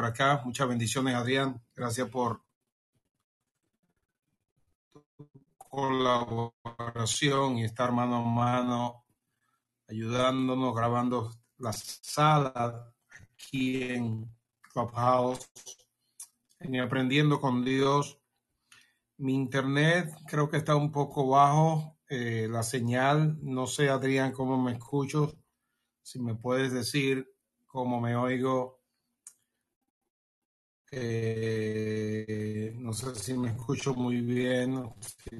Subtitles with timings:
[0.00, 0.40] por acá.
[0.46, 1.62] Muchas bendiciones, Adrián.
[1.76, 2.42] Gracias por
[4.90, 5.04] tu
[5.58, 9.04] colaboración y estar mano a mano
[9.88, 14.26] ayudándonos, grabando la sala aquí en
[14.72, 15.50] Clubhouse,
[16.60, 18.18] en Aprendiendo con Dios.
[19.18, 23.36] Mi internet creo que está un poco bajo, eh, la señal.
[23.42, 25.36] No sé, Adrián, cómo me escucho.
[26.00, 27.30] Si me puedes decir
[27.66, 28.79] cómo me oigo.
[30.92, 34.92] Eh, no sé si me escucho muy bien,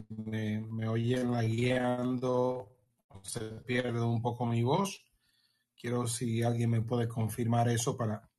[0.08, 2.76] me, me oyen la guiando,
[3.08, 5.04] o se pierde un poco mi voz.
[5.74, 8.30] Quiero si alguien me puede confirmar eso para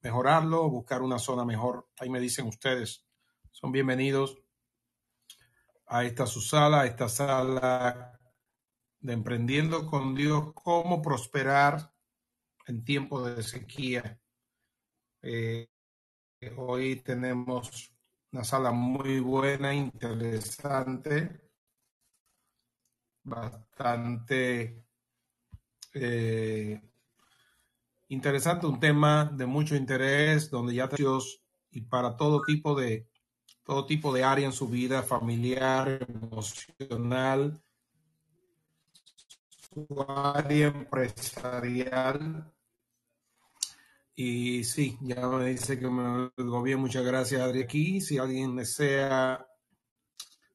[0.00, 1.88] mejorarlo, buscar una zona mejor.
[1.98, 3.04] Ahí me dicen ustedes.
[3.50, 4.38] Son bienvenidos
[5.86, 8.18] a esta su sala, a esta sala
[9.00, 11.92] de Emprendiendo con Dios, cómo prosperar
[12.66, 14.18] en tiempo de sequía.
[15.20, 15.68] Eh,
[16.56, 17.92] hoy tenemos
[18.32, 21.40] una sala muy buena, interesante,
[23.22, 24.84] bastante
[25.94, 26.80] eh,
[28.08, 33.08] interesante, un tema de mucho interés, donde ya Dios y para todo tipo de
[33.64, 37.62] todo tipo de área en su vida familiar, emocional,
[40.50, 42.53] empresarial.
[44.16, 46.78] Y sí, ya me dice que me oigo bien.
[46.78, 47.62] Muchas gracias, Adri.
[47.62, 49.44] Aquí, si alguien desea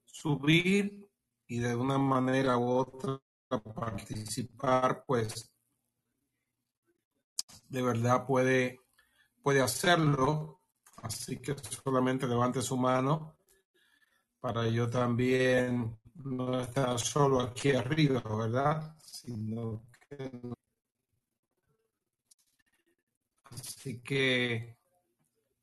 [0.05, 1.09] subir
[1.47, 3.19] y de una manera u otra
[3.75, 5.51] participar, pues
[7.67, 8.79] de verdad puede,
[9.41, 10.61] puede hacerlo.
[11.01, 13.37] Así que solamente levante su mano
[14.39, 18.95] para yo también no estar solo aquí arriba, ¿verdad?
[19.03, 20.58] Sino que...
[23.59, 24.77] Así que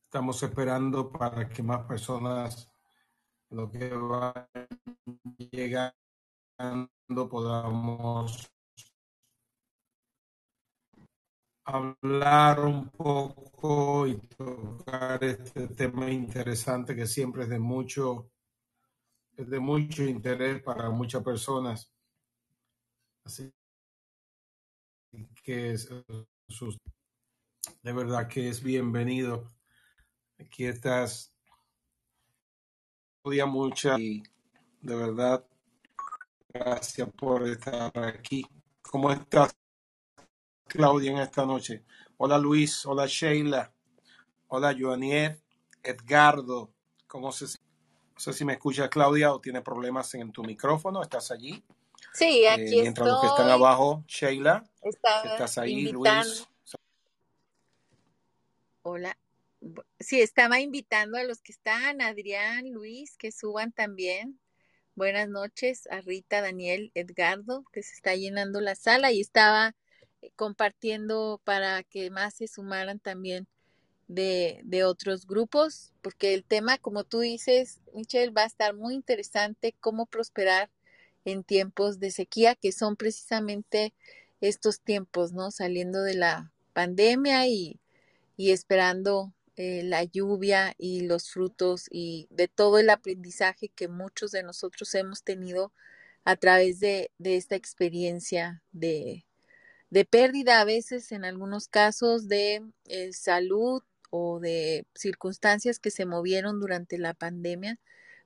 [0.04, 2.70] estamos esperando para que más personas,
[3.50, 4.48] lo que van
[5.50, 5.94] llegando,
[7.28, 8.50] podamos
[11.64, 18.30] hablar un poco y tocar este tema interesante que siempre es de mucho,
[19.36, 21.92] es de mucho interés para muchas personas.
[23.24, 23.52] Así
[25.42, 25.76] que
[27.86, 29.48] de verdad que es bienvenido.
[30.40, 31.32] Aquí estás.
[33.22, 34.24] Podía mucha y
[34.80, 35.46] de verdad,
[36.48, 38.44] gracias por estar aquí.
[38.82, 39.56] ¿Cómo estás?
[40.66, 41.84] Claudia en esta noche.
[42.16, 43.72] Hola Luis, hola Sheila,
[44.48, 45.40] hola Joanier,
[45.80, 46.72] Edgardo.
[47.06, 47.50] ¿Cómo se No
[48.16, 51.02] sé si me escucha Claudia o tiene problemas en tu micrófono.
[51.02, 51.62] ¿Estás allí?
[52.12, 56.24] Sí, Eh, aquí mientras los que están abajo, Sheila, Estaba estás ahí, invitando.
[56.24, 56.48] Luis.
[58.88, 59.18] Hola.
[59.98, 64.38] Sí, estaba invitando a los que están, Adrián, Luis, que suban también.
[64.94, 69.74] Buenas noches a Rita, Daniel, Edgardo, que se está llenando la sala y estaba
[70.22, 73.48] eh, compartiendo para que más se sumaran también
[74.06, 78.94] de, de otros grupos, porque el tema, como tú dices, Michelle, va a estar muy
[78.94, 80.70] interesante, cómo prosperar
[81.24, 83.94] en tiempos de sequía, que son precisamente
[84.40, 85.50] estos tiempos, ¿no?
[85.50, 87.80] Saliendo de la pandemia y,
[88.36, 94.30] y esperando eh, la lluvia y los frutos y de todo el aprendizaje que muchos
[94.32, 95.72] de nosotros hemos tenido
[96.24, 99.24] a través de, de esta experiencia de,
[99.90, 106.06] de pérdida a veces, en algunos casos, de eh, salud o de circunstancias que se
[106.06, 107.78] movieron durante la pandemia,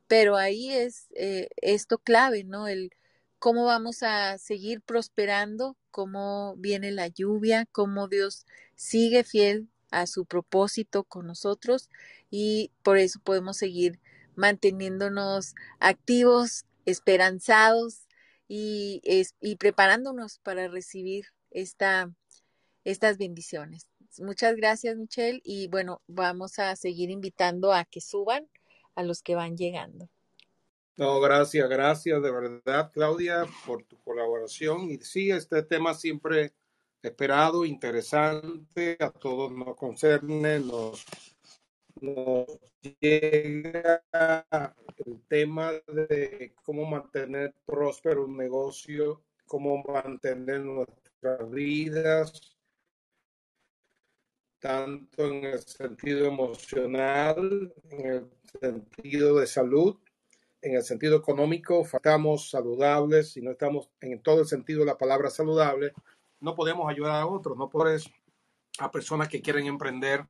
[0.09, 2.69] pero ahí es eh, esto clave, ¿no?
[2.69, 2.91] El
[3.39, 10.25] cómo vamos a seguir prosperando, cómo viene la lluvia, cómo Dios sigue fiel a su
[10.25, 11.89] propósito con nosotros
[12.31, 13.99] y por eso podemos seguir
[14.37, 18.07] manteniéndonos activos, esperanzados
[18.49, 22.11] y, es- y preparándonos para recibir esta,
[22.85, 23.87] estas bendiciones.
[24.19, 25.41] Muchas gracias, Michelle.
[25.45, 28.49] Y bueno, vamos a seguir invitando a que suban
[28.95, 30.09] a los que van llegando.
[30.97, 34.91] No, gracias, gracias de verdad, Claudia, por tu colaboración.
[34.91, 36.53] Y sí, este tema siempre
[37.03, 41.07] esperado, interesante, a todos nos concerne, nos,
[43.01, 44.03] llega
[45.05, 52.57] el tema de cómo mantener próspero un negocio, cómo mantener nuestras vidas,
[54.59, 58.31] tanto en el sentido emocional, en el
[58.61, 59.99] sentido de salud
[60.63, 64.99] en el sentido económico, estamos saludables, si no estamos en todo el sentido de la
[64.99, 65.93] palabra saludable,
[66.41, 68.11] no podemos ayudar a otros, no por eso,
[68.79, 70.27] a personas que quieren emprender,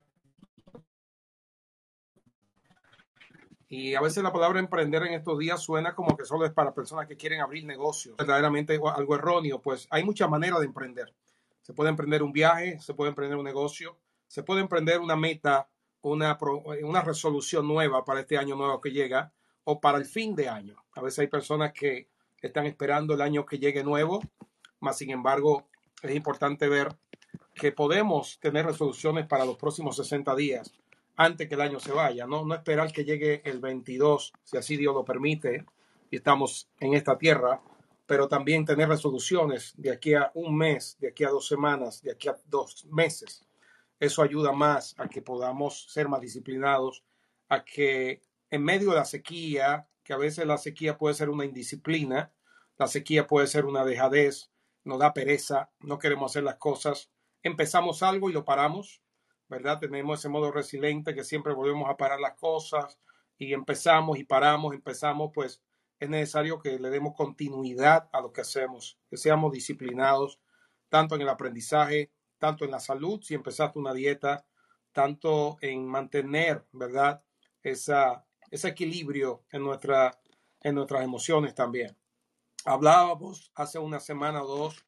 [3.73, 6.75] Y a veces la palabra emprender en estos días suena como que solo es para
[6.75, 8.17] personas que quieren abrir negocios.
[8.17, 11.15] Verdaderamente algo erróneo, pues hay muchas maneras de emprender.
[11.63, 13.97] Se puede emprender un viaje, se puede emprender un negocio,
[14.27, 15.69] se puede emprender una meta,
[16.01, 16.37] una,
[16.83, 19.33] una resolución nueva para este año nuevo que llega
[19.63, 20.75] o para el fin de año.
[20.97, 22.09] A veces hay personas que
[22.43, 24.21] están esperando el año que llegue nuevo,
[24.81, 25.70] más sin embargo
[26.03, 26.97] es importante ver
[27.55, 30.73] que podemos tener resoluciones para los próximos 60 días
[31.17, 32.45] antes que el año se vaya, ¿no?
[32.45, 35.67] No esperar que llegue el 22, si así Dios lo permite,
[36.11, 37.61] y estamos en esta tierra,
[38.07, 42.13] pero también tener resoluciones de aquí a un mes, de aquí a dos semanas, de
[42.13, 43.47] aquí a dos meses.
[43.99, 47.05] Eso ayuda más a que podamos ser más disciplinados,
[47.51, 51.45] a que en medio de la sequía, que a veces la sequía puede ser una
[51.45, 52.33] indisciplina,
[52.79, 54.51] la sequía puede ser una dejadez,
[54.85, 57.11] nos da pereza, no queremos hacer las cosas,
[57.43, 59.03] empezamos algo y lo paramos,
[59.49, 59.79] ¿verdad?
[59.81, 62.99] Tenemos ese modo resiliente que siempre volvemos a parar las cosas
[63.37, 65.63] y empezamos y paramos, empezamos, pues
[65.99, 70.41] es necesario que le demos continuidad a lo que hacemos, que seamos disciplinados,
[70.89, 74.47] tanto en el aprendizaje, tanto en la salud, si empezaste una dieta,
[74.93, 77.23] tanto en mantener, ¿verdad?
[77.63, 80.19] Esa, ese equilibrio en, nuestra,
[80.63, 81.97] en nuestras emociones también.
[82.65, 84.85] Hablábamos hace una semana o dos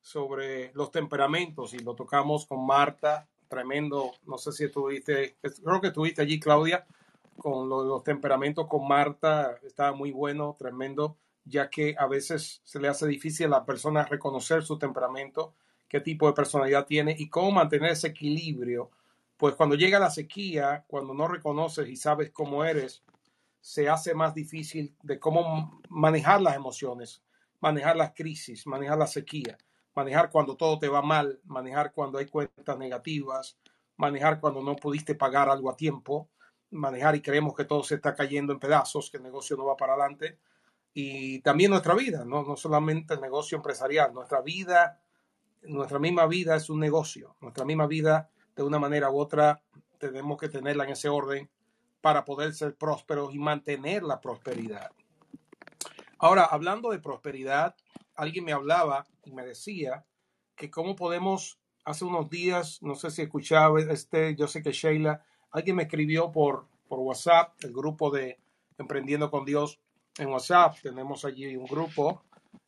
[0.00, 5.88] sobre los temperamentos y lo tocamos con Marta tremendo, no sé si estuviste, creo que
[5.88, 6.86] estuviste allí, Claudia,
[7.38, 12.88] con los, temperamentos con Marta, estaba muy bueno, tremendo, ya que a veces se le
[12.88, 15.54] hace difícil a la persona reconocer su temperamento,
[15.88, 18.90] qué tipo de personalidad tiene y cómo mantener ese equilibrio.
[19.36, 23.02] Pues cuando llega la sequía, cuando no reconoces y sabes cómo eres,
[23.64, 27.22] se hace más difícil de cómo manejar las emociones,
[27.60, 29.56] manejar las crisis, manejar la sequía
[29.94, 33.56] manejar cuando todo te va mal, manejar cuando hay cuentas negativas,
[33.96, 36.28] manejar cuando no pudiste pagar algo a tiempo,
[36.70, 39.76] manejar y creemos que todo se está cayendo en pedazos, que el negocio no va
[39.76, 40.38] para adelante.
[40.92, 45.00] Y también nuestra vida, no, no solamente el negocio empresarial, nuestra vida,
[45.62, 49.60] nuestra misma vida es un negocio, nuestra misma vida de una manera u otra
[49.98, 51.48] tenemos que tenerla en ese orden
[52.04, 54.90] para poder ser prósperos y mantener la prosperidad.
[56.18, 57.76] Ahora, hablando de prosperidad,
[58.14, 60.04] alguien me hablaba y me decía
[60.54, 65.24] que cómo podemos, hace unos días, no sé si escuchaba, este, yo sé que Sheila,
[65.50, 68.38] alguien me escribió por, por WhatsApp, el grupo de
[68.76, 69.80] Emprendiendo con Dios
[70.18, 72.22] en WhatsApp, tenemos allí un grupo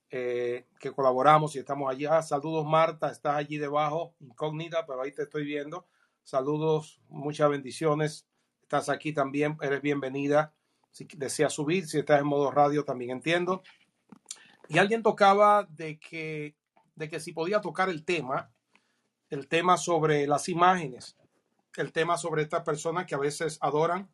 [0.08, 2.06] eh, que colaboramos y estamos allí.
[2.06, 5.84] Ah, saludos Marta, estás allí debajo, incógnita, pero ahí te estoy viendo.
[6.22, 8.26] Saludos, muchas bendiciones.
[8.66, 10.52] Estás aquí también, eres bienvenida.
[10.90, 13.62] Si deseas subir, si estás en modo radio, también entiendo.
[14.68, 16.56] Y alguien tocaba de que,
[16.96, 18.50] de que si podía tocar el tema,
[19.30, 21.16] el tema sobre las imágenes,
[21.76, 24.10] el tema sobre estas personas que a veces adoran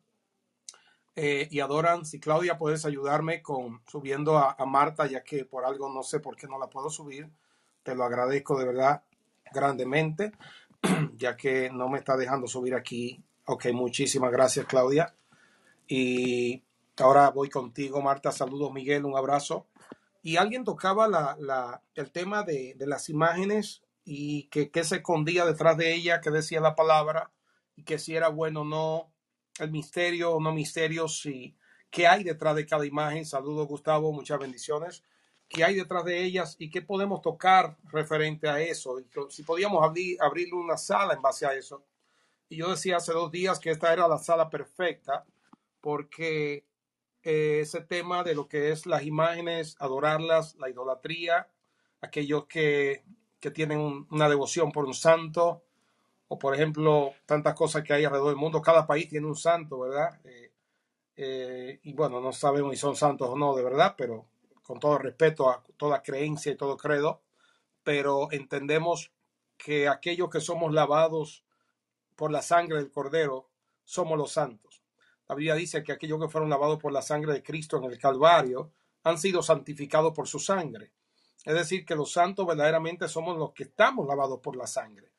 [1.15, 2.05] eh, y adoran.
[2.05, 6.19] Si Claudia puedes ayudarme con subiendo a, a, Marta, ya que por algo no sé
[6.19, 7.27] por qué no la puedo subir,
[7.81, 9.03] te lo agradezco de verdad
[9.51, 10.31] grandemente,
[11.17, 13.23] ya que no me está dejando subir aquí.
[13.45, 15.15] Ok, muchísimas gracias Claudia.
[15.87, 16.63] Y
[16.97, 18.31] ahora voy contigo, Marta.
[18.31, 19.67] Saludos, Miguel, un abrazo
[20.23, 25.93] y alguien tocaba la, el tema de, las imágenes y que, se escondía detrás de
[25.93, 27.31] ella, que decía la palabra
[27.75, 29.11] y que si era bueno o no,
[29.59, 31.57] el misterio o no misterio, si
[31.91, 33.25] qué hay detrás de cada imagen.
[33.25, 35.03] Saludos Gustavo, muchas bendiciones.
[35.49, 38.97] ¿Qué hay detrás de ellas y qué podemos tocar referente a eso?
[39.29, 41.83] si podíamos abrir, abrir una sala en base a eso.
[42.49, 45.25] Y yo decía hace dos días que esta era la sala perfecta
[45.81, 46.65] porque
[47.23, 51.49] eh, ese tema de lo que es las imágenes, adorarlas, la idolatría,
[52.01, 53.03] aquellos que,
[53.39, 55.63] que tienen una devoción por un santo,
[56.27, 58.61] o por ejemplo, tantas cosas que hay alrededor del mundo.
[58.61, 60.19] Cada país tiene un santo, ¿verdad?
[60.23, 60.51] Eh,
[61.15, 64.25] eh, y bueno, no sabemos si son santos o no, de verdad, pero
[64.63, 67.21] con todo respeto a toda creencia y todo credo,
[67.83, 69.11] pero entendemos
[69.57, 71.43] que aquellos que somos lavados
[72.15, 73.49] por la sangre del Cordero
[73.83, 74.81] somos los santos.
[75.27, 77.97] La Biblia dice que aquellos que fueron lavados por la sangre de Cristo en el
[77.97, 78.71] Calvario
[79.03, 80.91] han sido santificados por su sangre.
[81.45, 85.11] Es decir, que los santos verdaderamente somos los que estamos lavados por la sangre,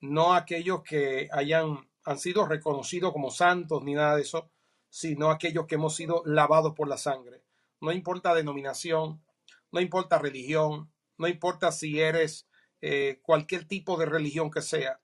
[0.00, 4.50] no aquellos que hayan han sido reconocidos como santos ni nada de eso,
[4.88, 7.42] sino aquellos que hemos sido lavados por la sangre.
[7.80, 9.22] No importa denominación,
[9.70, 12.48] no importa religión, no importa si eres
[12.80, 15.00] eh, cualquier tipo de religión que sea.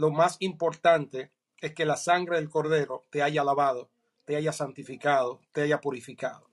[0.00, 3.90] Lo más importante es que la sangre del cordero te haya lavado,
[4.24, 6.48] te haya santificado, te haya purificado.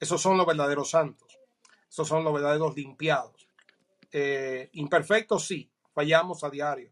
[0.00, 1.38] Esos son los verdaderos santos.
[1.88, 3.46] Esos son los verdaderos limpiados.
[4.10, 6.90] Eh, imperfectos, sí, fallamos a diario.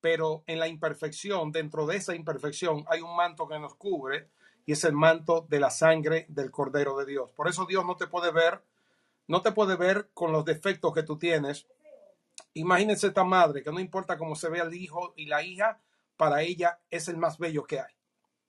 [0.00, 4.30] Pero en la imperfección, dentro de esa imperfección, hay un manto que nos cubre
[4.66, 7.30] y es el manto de la sangre del Cordero de Dios.
[7.30, 8.64] Por eso Dios no te puede ver,
[9.28, 11.68] no te puede ver con los defectos que tú tienes.
[12.54, 15.80] Imagínense esta madre que no importa cómo se vea el hijo y la hija,
[16.16, 17.94] para ella es el más bello que hay.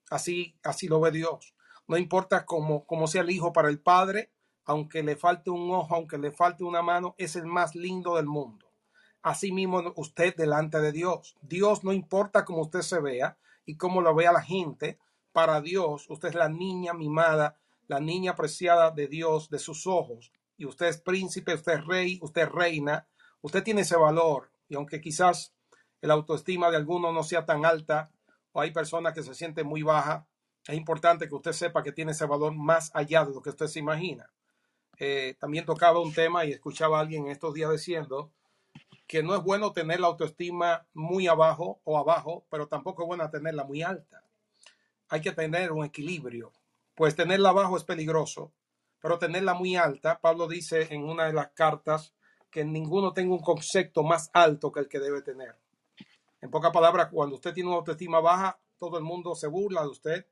[0.10, 1.54] Así, así lo ve Dios.
[1.88, 4.32] No importa cómo, cómo sea el hijo para el padre,
[4.66, 8.26] aunque le falte un ojo, aunque le falte una mano, es el más lindo del
[8.26, 8.72] mundo.
[9.22, 11.36] Así mismo usted delante de Dios.
[11.42, 15.00] Dios no importa cómo usted se vea y cómo lo vea la gente.
[15.32, 20.32] Para Dios, usted es la niña mimada, la niña apreciada de Dios, de sus ojos.
[20.58, 23.08] Y usted es príncipe, usted es rey, usted es reina.
[23.42, 24.52] Usted tiene ese valor.
[24.68, 25.54] Y aunque quizás
[26.02, 28.12] el autoestima de algunos no sea tan alta,
[28.52, 30.28] o hay personas que se sienten muy baja,
[30.68, 33.68] es importante que usted sepa que tiene ese valor más allá de lo que usted
[33.68, 34.30] se imagina.
[34.98, 38.32] Eh, también tocaba un tema y escuchaba a alguien estos días diciendo
[39.08, 43.30] que no es bueno tener la autoestima muy abajo o abajo, pero tampoco es bueno
[43.30, 44.24] tenerla muy alta.
[45.10, 46.54] Hay que tener un equilibrio.
[46.96, 48.54] Pues tenerla abajo es peligroso,
[49.02, 52.14] pero tenerla muy alta, Pablo dice en una de las cartas
[52.52, 55.56] que ninguno tenga un concepto más alto que el que debe tener.
[56.42, 59.88] En pocas palabras, cuando usted tiene una autoestima baja, todo el mundo se burla de
[59.88, 60.26] usted,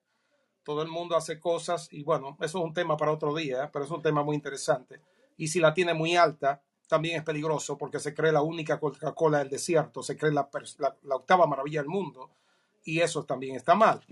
[0.63, 3.69] todo el mundo hace cosas y bueno, eso es un tema para otro día, ¿eh?
[3.71, 5.01] pero es un tema muy interesante.
[5.37, 9.37] Y si la tiene muy alta, también es peligroso porque se cree la única Coca-Cola
[9.39, 10.49] del desierto, se cree la,
[11.11, 12.31] octava maravilla del mundo
[12.83, 14.03] y eso también está mal.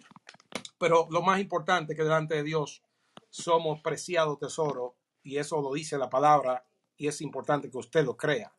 [0.78, 2.84] Pero lo más importante que delante de Dios
[3.30, 6.66] somos preciado tesoro y eso lo dice la palabra
[6.98, 8.54] y es importante que usted lo crea.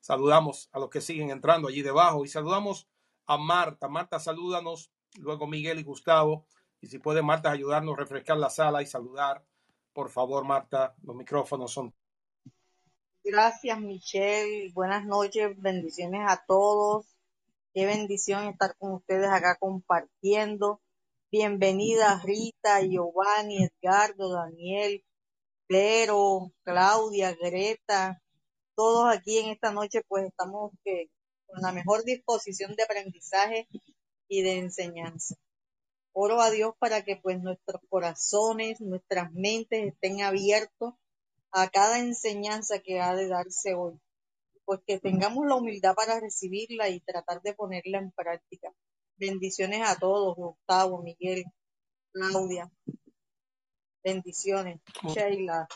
[0.00, 2.88] Saludamos a los que siguen entrando allí debajo y saludamos
[3.26, 3.88] a Marta.
[3.88, 6.46] Marta, salúdanos, luego Miguel y Gustavo.
[6.80, 9.44] Y si puede Marta ayudarnos a refrescar la sala y saludar,
[9.92, 11.94] por favor, Marta, los micrófonos son.
[13.22, 14.72] Gracias, Michelle.
[14.72, 17.06] Buenas noches, bendiciones a todos.
[17.74, 20.80] Qué bendición estar con ustedes acá compartiendo.
[21.30, 25.04] Bienvenida Rita, Giovanni, Edgardo, Daniel,
[25.70, 28.20] Pero, Claudia, Greta.
[28.74, 31.06] Todos aquí en esta noche pues estamos que,
[31.46, 33.68] con la mejor disposición de aprendizaje
[34.26, 35.36] y de enseñanza.
[36.12, 40.94] Oro a Dios para que pues nuestros corazones, nuestras mentes estén abiertos
[41.52, 43.94] a cada enseñanza que ha de darse hoy.
[44.64, 48.74] Pues que tengamos la humildad para recibirla y tratar de ponerla en práctica.
[49.18, 51.44] Bendiciones a todos, Gustavo, Miguel,
[52.10, 52.72] Claudia.
[54.02, 54.80] Bendiciones.
[55.14, 55.68] Sheila.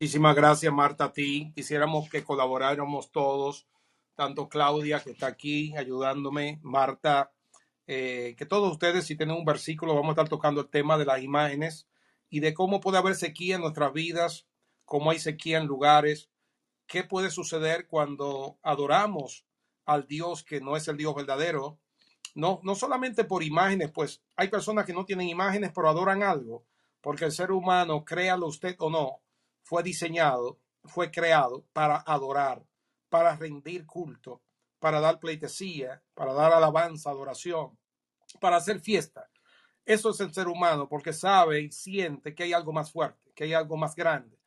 [0.00, 1.52] Muchísimas gracias, Marta, a ti.
[1.54, 3.68] Quisiéramos que colaboráramos todos,
[4.16, 7.32] tanto Claudia, que está aquí ayudándome, Marta,
[7.86, 11.04] eh, que todos ustedes, si tienen un versículo, vamos a estar tocando el tema de
[11.04, 11.86] las imágenes
[12.28, 14.46] y de cómo puede haber sequía en nuestras vidas,
[14.84, 16.30] cómo hay sequía en lugares,
[16.86, 19.44] qué puede suceder cuando adoramos
[19.84, 21.78] al Dios que no es el Dios verdadero.
[22.34, 26.64] No, no solamente por imágenes, pues hay personas que no tienen imágenes pero adoran algo,
[27.00, 29.20] porque el ser humano, créalo usted o no,
[29.62, 32.64] fue diseñado, fue creado para adorar,
[33.08, 34.42] para rendir culto,
[34.78, 37.78] para dar pleitesía, para dar alabanza, adoración,
[38.40, 39.28] para hacer fiesta.
[39.84, 43.44] Eso es el ser humano, porque sabe y siente que hay algo más fuerte, que
[43.44, 44.38] hay algo más grande.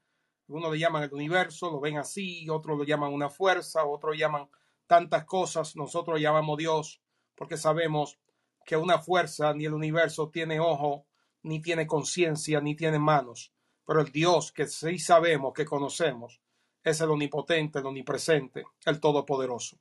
[0.48, 4.50] Uno le llaman el universo, lo ven así, otros lo llaman una fuerza, otros llaman
[4.88, 7.02] tantas cosas, nosotros llamamos Dios,
[7.36, 8.18] porque sabemos
[8.66, 11.06] que una fuerza ni el universo tiene ojo,
[11.44, 13.54] ni tiene conciencia, ni tiene manos.
[13.86, 16.42] Pero el Dios que sí sabemos, que conocemos,
[16.84, 19.78] es el omnipotente, el omnipresente, el todopoderoso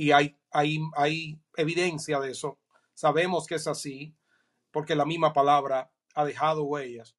[0.00, 2.58] y hay, hay, hay evidencia de eso.
[2.94, 4.16] Sabemos que es así
[4.70, 7.18] porque la misma palabra ha dejado huellas.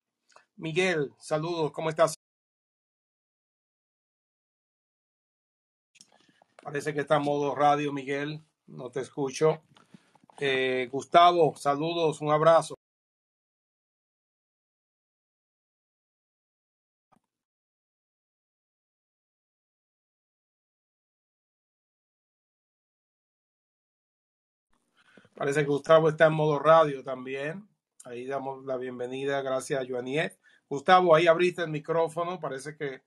[0.55, 2.15] Miguel, saludos, ¿cómo estás?
[6.63, 9.61] Parece que está en modo radio, Miguel, no te escucho.
[10.39, 12.75] Eh, Gustavo, saludos, un abrazo.
[25.35, 27.67] Parece que Gustavo está en modo radio también.
[28.03, 30.37] Ahí damos la bienvenida, gracias a Joaniet.
[30.69, 33.01] Gustavo, ahí abriste el micrófono, parece que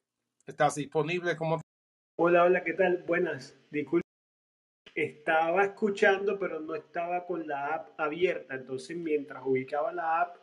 [0.46, 1.36] estás disponible.
[2.16, 3.04] Hola, hola, ¿qué tal?
[3.06, 4.03] Buenas, disculpe.
[4.94, 10.36] Estaba escuchando, pero no estaba con la app abierta, entonces mientras ubicaba la app,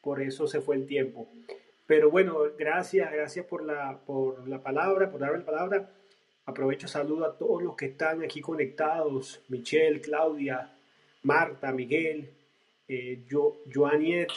[0.00, 1.28] por eso se fue el tiempo.
[1.86, 5.90] Pero bueno, gracias, gracias por la, por la palabra, por darme la palabra.
[6.46, 10.72] Aprovecho, saludo a todos los que están aquí conectados, Michelle, Claudia,
[11.22, 12.30] Marta, Miguel,
[12.88, 13.22] eh,
[13.72, 14.28] Joaniet,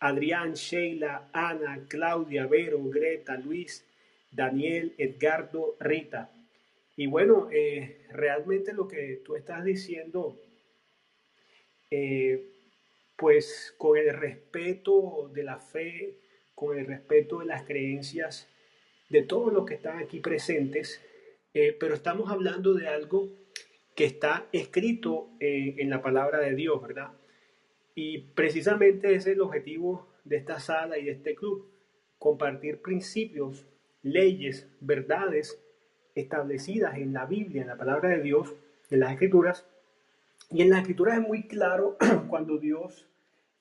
[0.00, 3.86] Adrián, Sheila, Ana, Claudia, Vero, Greta, Luis,
[4.30, 6.30] Daniel, Edgardo, Rita.
[6.96, 10.38] Y bueno, eh, realmente lo que tú estás diciendo,
[11.90, 12.52] eh,
[13.16, 16.20] pues con el respeto de la fe,
[16.54, 18.48] con el respeto de las creencias
[19.08, 21.02] de todos los que están aquí presentes,
[21.52, 23.28] eh, pero estamos hablando de algo
[23.96, 27.12] que está escrito en la palabra de Dios, ¿verdad?
[27.94, 31.70] Y precisamente ese es el objetivo de esta sala y de este club,
[32.18, 33.68] compartir principios,
[34.02, 35.63] leyes, verdades
[36.14, 38.54] establecidas en la Biblia, en la palabra de Dios,
[38.90, 39.66] en las escrituras.
[40.50, 41.96] Y en las escrituras es muy claro
[42.28, 43.06] cuando Dios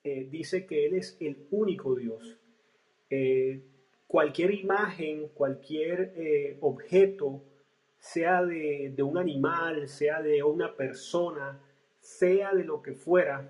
[0.03, 2.38] eh, dice que Él es el único Dios.
[3.10, 3.62] Eh,
[4.07, 7.41] cualquier imagen, cualquier eh, objeto,
[8.00, 11.62] sea de, un animal, sea de una persona,
[12.01, 13.50] sea de lo que fuera,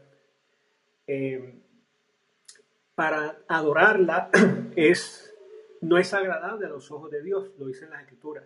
[2.93, 4.29] para adorarla
[4.75, 5.33] es,
[5.81, 8.45] no es agradable a los ojos de Dios, lo dicen las escrituras.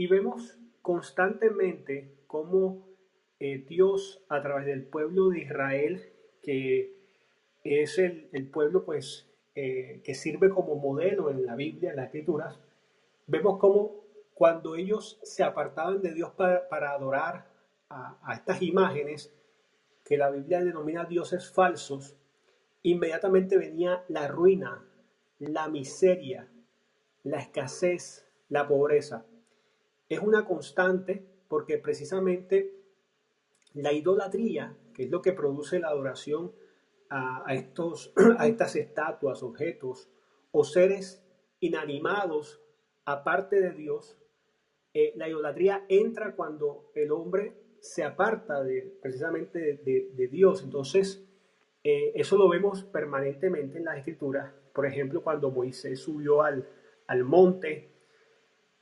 [0.00, 2.88] Y vemos constantemente cómo
[3.38, 6.02] Dios a través del pueblo de Israel,
[6.40, 6.96] que
[7.64, 12.58] es el, pueblo pues eh, que sirve como modelo en la Biblia, en las Escrituras,
[13.26, 14.00] vemos cómo
[14.32, 17.50] cuando ellos se apartaban de Dios para, adorar
[17.90, 19.30] a, a, estas imágenes,
[20.02, 22.16] que la Biblia denomina dioses falsos,
[22.82, 24.82] inmediatamente venía la ruina,
[25.40, 26.48] la miseria,
[27.22, 29.26] la escasez, la pobreza.
[30.10, 32.74] Es una constante porque precisamente
[33.74, 36.52] la idolatría, que es lo que produce la adoración
[37.08, 40.10] a, estos, a estas estatuas, objetos
[40.50, 41.24] o seres
[41.60, 42.60] inanimados
[43.04, 44.18] aparte de Dios,
[44.94, 50.62] eh, la idolatría entra cuando el hombre se aparta de, precisamente de, Dios.
[50.64, 51.24] Entonces,
[51.84, 54.52] eh, eso lo vemos permanentemente en las escrituras.
[54.74, 56.68] Por ejemplo, cuando Moisés subió al,
[57.06, 57.89] al monte,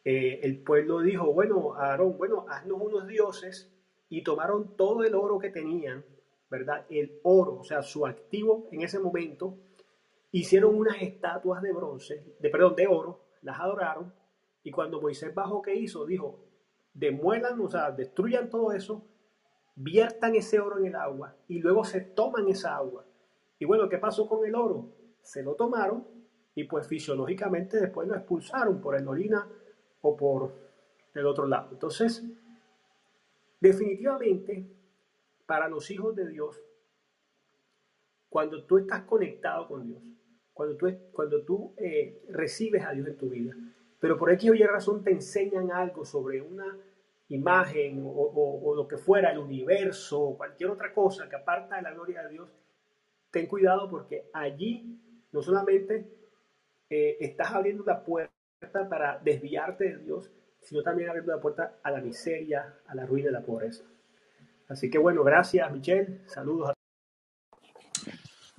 [0.05, 3.73] eh, el pueblo dijo, bueno, Aarón, bueno, haznos unos dioses
[4.09, 6.05] y tomaron todo el oro que tenían
[6.51, 6.87] ¿verdad?
[6.89, 9.59] El oro, o sea, su activo en ese momento,
[10.31, 14.13] hicieron unas estatuas de bronce, de perdón, de oro, las adoraron,
[14.63, 16.07] y cuando Moisés bajó, ¿qué hizo?
[16.07, 16.45] Dijo,
[16.95, 19.07] demuelan, o sea, destruyan todo eso,
[19.75, 23.05] viertan ese oro en el agua, y luego se toman esa agua.
[23.59, 24.95] Y bueno, ¿qué pasó con el oro?
[25.23, 26.07] Se lo tomaron,
[26.55, 29.49] y pues fisiológicamente después lo expulsaron por el orina
[30.01, 30.53] o por
[31.15, 31.71] el otro lado.
[31.73, 32.25] Entonces,
[33.61, 34.67] definitivamente
[35.47, 36.61] para los hijos de Dios,
[38.29, 40.03] cuando tú estás conectado con Dios,
[40.53, 43.55] cuando tú, cuando tú eh, recibes a Dios en tu vida,
[43.99, 46.79] pero por X o Y razón te enseñan algo sobre una
[47.29, 51.93] imagen o, lo que fuera, el universo o cualquier otra cosa que aparta de la
[51.93, 52.49] gloria de Dios,
[53.31, 54.99] ten cuidado porque allí
[55.33, 56.11] no solamente
[56.89, 58.38] eh, estás abriendo la puerta
[58.89, 63.29] para desviarte de Dios, sino también abriendo la puerta a la miseria, a la ruina
[63.31, 63.85] a la pobreza.
[64.69, 66.71] Así que bueno, gracias Michelle, saludos.
[66.71, 66.75] A...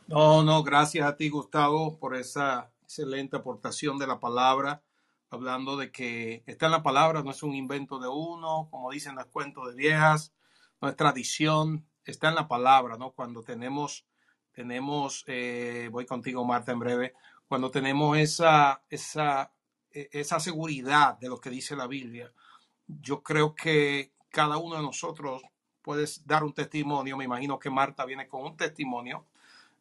[0.07, 4.81] No, no, gracias a ti Gustavo por esa excelente aportación de la palabra,
[5.29, 9.15] hablando de que está en la palabra, no es un invento de uno, como dicen
[9.15, 10.33] los cuentos de viejas,
[10.81, 13.11] no es tradición, está en la palabra, ¿no?
[13.11, 14.07] Cuando tenemos,
[14.53, 17.13] tenemos, eh, voy contigo Marta en breve,
[17.47, 19.51] cuando tenemos esa, esa,
[19.91, 22.31] esa seguridad de lo que dice la Biblia,
[22.87, 25.41] yo creo que cada uno de nosotros
[25.81, 27.17] puedes dar un testimonio.
[27.17, 29.25] Me imagino que Marta viene con un testimonio.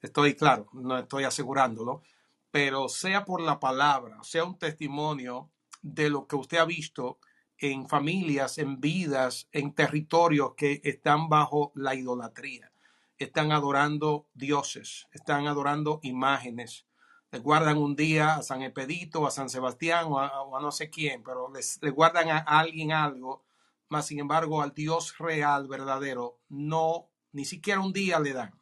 [0.01, 2.03] Estoy claro, no estoy asegurándolo,
[2.51, 5.51] pero sea por la palabra, sea un testimonio
[5.83, 7.19] de lo que usted ha visto
[7.59, 12.73] en familias, en vidas, en territorios que están bajo la idolatría.
[13.19, 16.87] Están adorando dioses, están adorando imágenes.
[17.31, 21.23] Le guardan un día a San Epedito, a San Sebastián o a, no sé quién,
[21.23, 23.45] pero les, le guardan a alguien algo
[23.89, 28.53] mas sin embargo al Dios real, verdadero, no, ni siquiera un día le dan,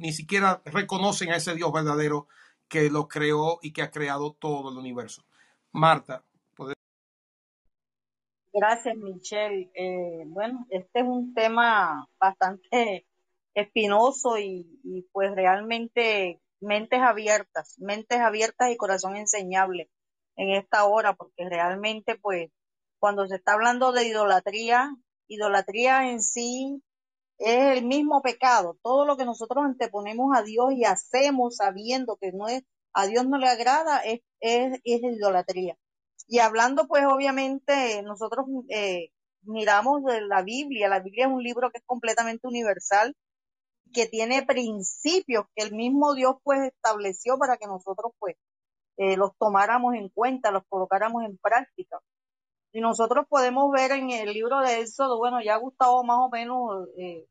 [0.00, 2.26] ni siquiera reconocen a ese Dios verdadero
[2.68, 5.24] que lo creó y que ha creado todo el universo.
[5.72, 6.24] Marta.
[8.54, 9.70] Gracias, Michelle.
[9.74, 13.06] Eh, bueno, este es un tema bastante
[13.54, 19.90] espinoso y pues realmente mentes abiertas, mentes abiertas y corazón enseñable
[20.36, 22.50] en esta hora, porque realmente pues
[22.98, 24.94] cuando se está hablando de idolatría,
[25.28, 26.82] idolatría en sí
[27.38, 28.78] es el mismo pecado.
[28.82, 32.62] Todo lo que nosotros anteponemos a Dios y hacemos sabiendo que no es,
[32.94, 35.76] a Dios no le agrada, es, es, idolatría.
[36.28, 39.08] Y hablando, pues, obviamente, nosotros eh,
[39.42, 40.88] miramos de la Biblia.
[40.88, 43.16] La Biblia es un libro que es completamente universal,
[43.92, 48.36] que tiene principios que el mismo Dios, pues, estableció para que nosotros, pues,
[48.98, 52.00] eh, los tomáramos en cuenta, los colocáramos en práctica.
[52.72, 56.88] Y nosotros podemos ver en el libro de Éxodo, bueno, ya Gustavo más o menos
[56.98, 57.26] eh,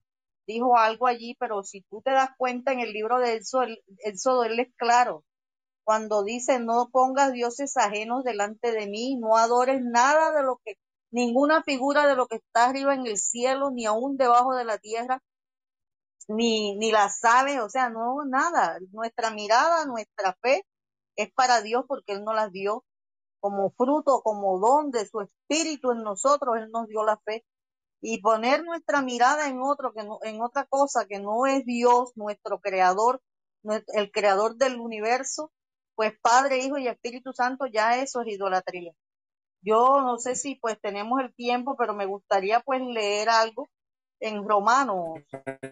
[0.47, 3.83] dijo algo allí, pero si tú te das cuenta en el libro de Éxodo, el-
[3.99, 5.23] Éxodo, él es claro.
[5.83, 10.75] Cuando dice, no pongas dioses ajenos delante de mí, no adores nada de lo que,
[11.11, 14.77] ninguna figura de lo que está arriba en el cielo, ni aún debajo de la
[14.79, 15.21] tierra,
[16.27, 18.77] ni, ni las aves, o sea, no, nada.
[18.91, 20.65] Nuestra mirada, nuestra fe
[21.15, 22.85] es para Dios porque Él nos las dio
[23.39, 27.45] como fruto, como don de su espíritu en nosotros, Él nos dio la fe.
[28.01, 32.11] Y poner nuestra mirada en otro, que no, en otra cosa que no es Dios,
[32.15, 33.21] nuestro creador,
[33.93, 35.51] el creador del universo,
[35.95, 38.93] pues Padre, Hijo y Espíritu Santo, ya eso es idolatría.
[39.61, 43.69] Yo no sé si pues tenemos el tiempo, pero me gustaría pues leer algo
[44.21, 45.19] en Romanos,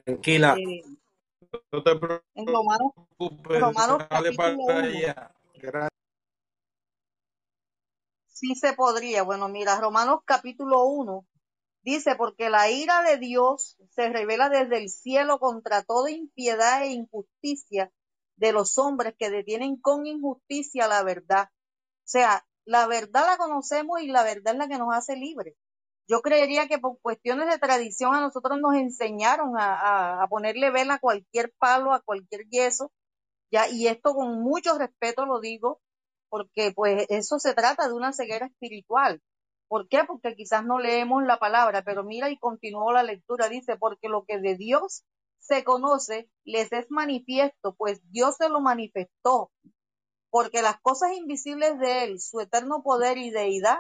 [0.06, 0.84] Tranquila, eh,
[1.72, 1.92] no te
[2.36, 4.80] en Romanos, preocupes, Romanos dale para capítulo 1.
[4.80, 5.32] allá.
[5.56, 5.90] Gracias.
[8.28, 9.24] Sí se podría.
[9.24, 11.26] Bueno, mira, Romanos capítulo 1
[11.84, 16.92] dice, porque la ira de Dios se revela desde el cielo contra toda impiedad e
[16.94, 17.92] injusticia
[18.38, 21.50] de los hombres que detienen con injusticia la verdad.
[21.52, 25.56] O sea, la verdad la conocemos y la verdad es la que nos hace libres.
[26.10, 31.00] Yo creería que por cuestiones de tradición a nosotros nos enseñaron a, ponerle vela a
[31.00, 32.92] cualquier palo, a cualquier yeso,
[33.52, 35.82] ya, y esto con mucho respeto lo digo,
[36.30, 39.22] porque pues eso se trata de una ceguera espiritual.
[39.68, 40.04] ¿Por qué?
[40.04, 44.26] Porque quizás no leemos la palabra, pero mira y continuó la lectura, dice, porque lo
[44.26, 45.04] que de Dios
[45.38, 49.52] se conoce les es manifiesto, pues Dios se lo manifestó,
[50.32, 53.78] porque las cosas invisibles de Él, su eterno poder y deidad,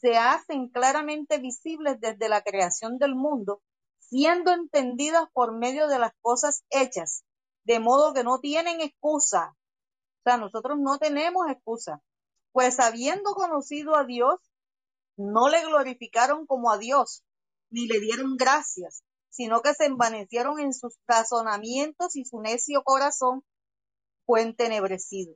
[0.00, 3.62] se hacen claramente visibles desde la creación del mundo,
[3.98, 7.24] siendo entendidas por medio de las cosas hechas,
[7.64, 9.56] de modo que no tienen excusa.
[10.20, 12.02] O sea, nosotros no tenemos excusa,
[12.52, 14.38] pues habiendo conocido a Dios,
[15.16, 17.24] no le glorificaron como a Dios,
[17.70, 23.44] ni le dieron gracias, sino que se envanecieron en sus razonamientos y su necio corazón
[24.26, 25.34] fue entenebrecido.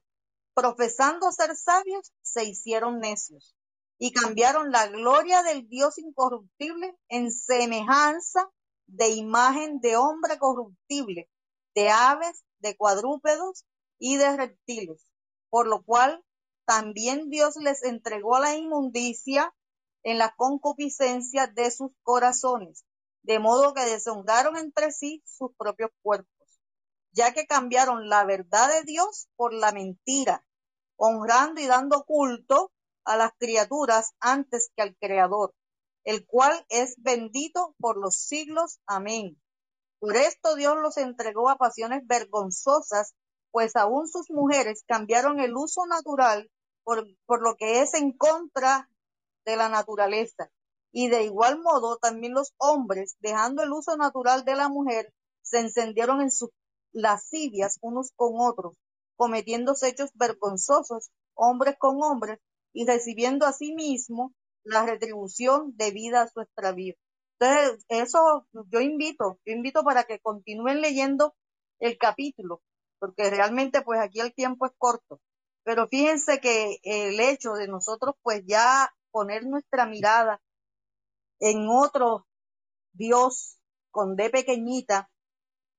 [0.53, 3.55] Profesando ser sabios, se hicieron necios
[4.01, 8.51] y cambiaron la gloria del Dios incorruptible en semejanza
[8.89, 11.31] de imagen de hombre corruptible,
[11.77, 13.65] de aves, de cuadrúpedos
[14.01, 15.07] y de reptiles,
[15.51, 16.25] por lo cual
[16.65, 19.55] también Dios les entregó la inmundicia
[20.03, 22.85] en la concupiscencia de sus corazones,
[23.23, 26.41] de modo que deshonraron entre sí sus propios cuerpos
[27.13, 30.45] ya que cambiaron la verdad de Dios por la mentira,
[30.97, 32.73] honrando y dando culto
[33.05, 35.55] a las criaturas antes que al Creador,
[36.05, 38.81] el cual es bendito por los siglos.
[38.87, 39.41] Amén.
[39.99, 43.15] Por esto Dios los entregó a pasiones vergonzosas,
[43.51, 46.51] pues aún sus mujeres cambiaron el uso natural
[46.85, 48.89] por, por lo que es en contra
[49.45, 50.51] de la naturaleza.
[50.93, 55.61] Y de igual modo también los hombres, dejando el uso natural de la mujer, se
[55.61, 56.51] encendieron en sus
[56.93, 58.75] lascivias unos con otros,
[59.17, 62.39] cometiendo hechos vergonzosos, hombres con hombres,
[62.73, 64.33] y recibiendo a sí mismo
[64.65, 66.95] la retribución debida a su extravío.
[67.39, 71.35] Entonces, eso yo invito, yo invito para que continúen leyendo
[71.81, 72.63] el capítulo,
[72.99, 75.21] porque realmente pues aquí el tiempo es corto.
[75.65, 80.41] Pero fíjense que el hecho de nosotros pues ya poner nuestra mirada
[81.41, 82.27] en otro
[82.93, 83.59] Dios
[83.91, 85.11] con D pequeñita,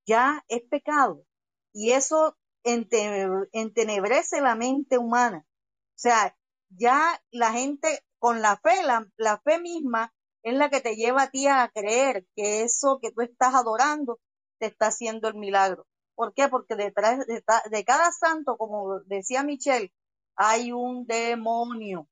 [0.08, 1.26] ya es pecado.
[1.74, 5.46] Y eso ente- entenebrece la mente humana.
[5.48, 6.38] O sea,
[6.78, 11.30] ya la gente con la fe, la, fe misma es la que te lleva a
[11.30, 14.20] ti a creer que eso que tú estás adorando
[14.60, 15.86] te está haciendo el milagro.
[16.16, 16.48] ¿Por qué?
[16.50, 19.92] Porque detrás de, de cada santo, como decía Michelle,
[20.36, 22.08] hay un demonio.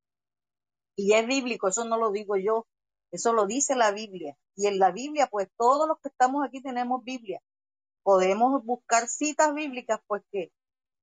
[0.96, 2.68] Y es bíblico, eso no lo digo yo,
[3.12, 4.36] eso lo dice la Biblia.
[4.56, 7.42] Y en la Biblia, pues todos los que estamos aquí tenemos Biblia.
[8.04, 10.52] Podemos buscar citas bíblicas, pues que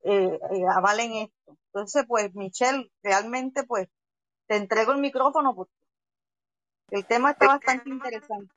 [0.07, 1.59] eh, eh, avalen esto.
[1.75, 3.89] Entonces, pues Michelle, realmente, pues
[4.49, 5.73] te entrego el micrófono porque
[6.91, 8.55] el tema está bastante interesante.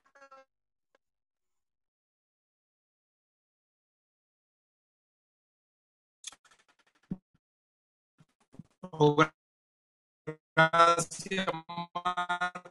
[10.55, 11.47] Gracias,
[11.93, 12.63] Marta.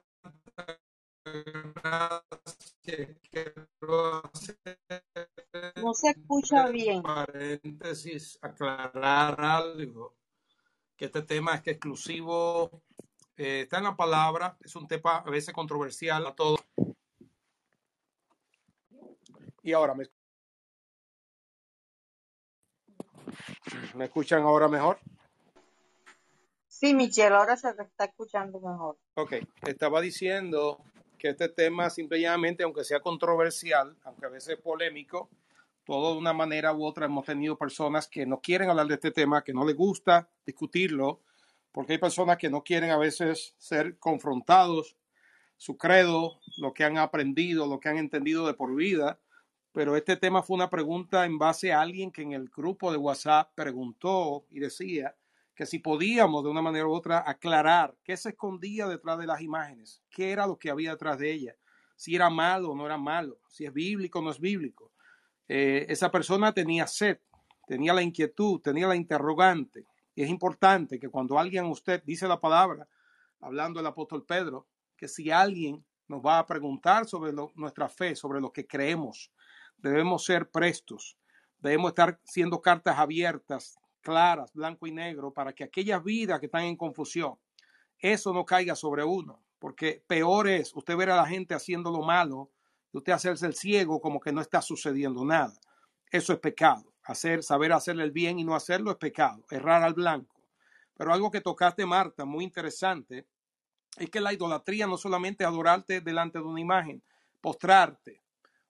[1.25, 3.19] Gracias.
[3.31, 4.67] Quiero hacer
[5.77, 7.03] No se escucha bien.
[7.03, 10.14] paréntesis, aclarar algo.
[10.97, 12.83] Que este tema es que exclusivo
[13.37, 16.61] eh, está en la palabra, es un tema a veces controversial a todos.
[19.62, 20.07] Y ahora, ¿me,
[23.94, 24.99] ¿me escuchan ahora mejor?
[26.66, 28.99] Sí, Michelle, ahora se te está escuchando mejor.
[29.14, 29.35] Ok,
[29.66, 30.83] estaba diciendo
[31.18, 35.29] que este tema simplemente, aunque sea controversial, aunque a veces polémico,
[35.88, 39.11] todo de una manera u otra hemos tenido personas que no quieren hablar de este
[39.11, 41.22] tema, que no les gusta discutirlo,
[41.72, 44.98] porque hay personas que no quieren a veces ser confrontados,
[45.57, 49.18] su credo, lo que han aprendido, lo que han entendido de por vida.
[49.72, 52.98] Pero este tema fue una pregunta en base a alguien que en el grupo de
[52.98, 55.16] WhatsApp preguntó y decía
[55.55, 59.40] que si podíamos de una manera u otra aclarar qué se escondía detrás de las
[59.40, 61.57] imágenes, qué era lo que había detrás de ellas,
[61.96, 64.92] si era malo o no era malo, si es bíblico o no es bíblico.
[65.49, 67.19] Eh, esa persona tenía sed,
[67.67, 69.87] tenía la inquietud, tenía la interrogante.
[70.15, 72.87] Y es importante que cuando alguien usted dice la palabra,
[73.41, 78.41] hablando el apóstol Pedro, que si alguien nos va a preguntar sobre nuestra fe, sobre
[78.41, 79.31] lo que creemos,
[79.77, 81.17] debemos ser prestos,
[81.59, 86.65] debemos estar siendo cartas abiertas, claras, blanco y negro, para que aquellas vidas que están
[86.65, 87.39] en confusión,
[87.99, 92.03] eso no caiga sobre uno, porque peor es usted ver a la gente haciendo lo
[92.03, 92.51] malo
[92.92, 95.59] usted hacerse el ciego como que no está sucediendo nada.
[96.11, 96.92] Eso es pecado.
[97.03, 99.44] Hacer, saber hacerle el bien y no hacerlo es pecado.
[99.51, 100.42] Errar al blanco.
[100.94, 103.27] Pero algo que tocaste, Marta, muy interesante,
[103.96, 107.03] es que la idolatría no solamente adorarte delante de una imagen,
[107.40, 108.22] postrarte.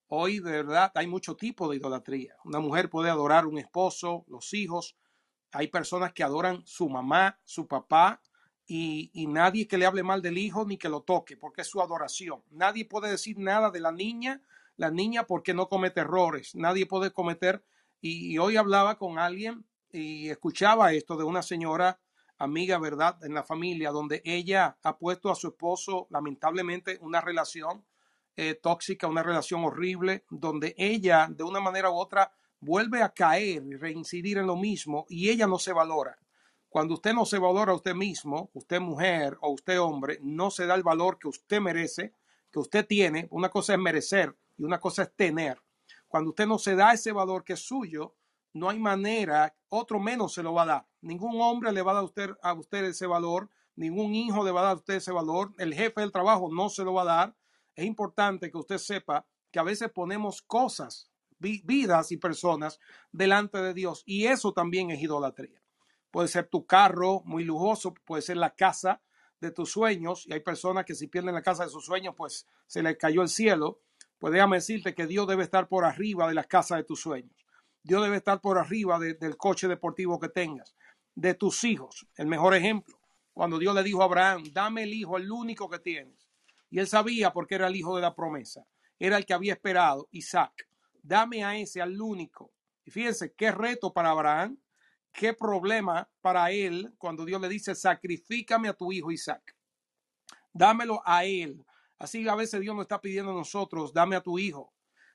[0.09, 2.37] Hoy, de verdad, hay mucho tipo de idolatría.
[2.44, 4.96] Una mujer puede adorar un esposo, los hijos.
[5.52, 8.22] Hay personas que adoran su mamá, su papá,
[8.70, 11.81] y, nadie que le hable mal del hijo ni que lo toque, porque es su
[11.81, 12.42] adoración.
[12.50, 14.42] Nadie puede decir nada de la niña,
[14.76, 16.54] la niña porque no comete errores.
[16.54, 17.64] Nadie puede cometer.
[18.02, 21.98] Y, hoy hablaba con alguien y escuchaba esto de una señora
[22.37, 27.85] amiga, ¿verdad?, en la familia, donde ella ha puesto a su esposo, lamentablemente, una relación
[28.37, 33.64] eh, tóxica, una relación horrible, donde ella, de una manera u otra, vuelve a caer
[33.64, 36.18] y reincidir en lo mismo y ella no se valora.
[36.68, 40.66] Cuando usted no se valora a usted mismo, usted mujer o usted hombre, no se
[40.66, 42.12] da el valor que usted merece,
[42.50, 43.26] que usted tiene.
[43.31, 45.62] Una cosa es merecer y una cosa es tener.
[46.09, 48.16] Cuando usted no se da ese valor que es suyo,
[48.52, 50.88] no hay manera, otro menos se lo va a dar.
[51.00, 54.50] Ningún hombre le va a dar a usted, a usted ese valor, ningún hijo le
[54.50, 57.02] va a dar a usted ese valor, el jefe del trabajo no se lo va
[57.02, 57.37] a dar.
[57.76, 62.78] Es importante que usted sepa que a veces ponemos cosas, vidas y personas
[63.11, 65.62] delante de Dios y eso también es idolatría
[66.11, 69.01] puede ser tu carro muy lujoso, puede ser la casa
[69.40, 72.47] de tus sueños, y hay personas que si pierden la casa de sus sueños, pues
[72.66, 73.81] se les cayó el cielo.
[74.18, 77.47] Pues déjame decirte que Dios debe estar por arriba de la casa de tus sueños.
[77.85, 80.75] Dios debe estar por arriba del coche deportivo que tengas,
[81.14, 82.07] de tus hijos.
[82.16, 82.99] El mejor ejemplo,
[83.33, 86.29] cuando Dios le dijo a Abraham, dame el hijo, el único que tienes.
[86.68, 88.66] Y él sabía porque era el hijo de la promesa.
[88.99, 90.68] Era el que había esperado, Isaac.
[91.01, 92.51] Dame a ese, al único.
[92.85, 94.59] Y fíjense, qué reto para Abraham
[95.12, 99.57] qué problema para él cuando Dios le dice, sacrifícame a tu hijo Isaac.
[100.53, 101.64] Dámelo a él.
[101.99, 104.73] Así a veces Dios nos está pidiendo a nosotros, dame a tu hijo,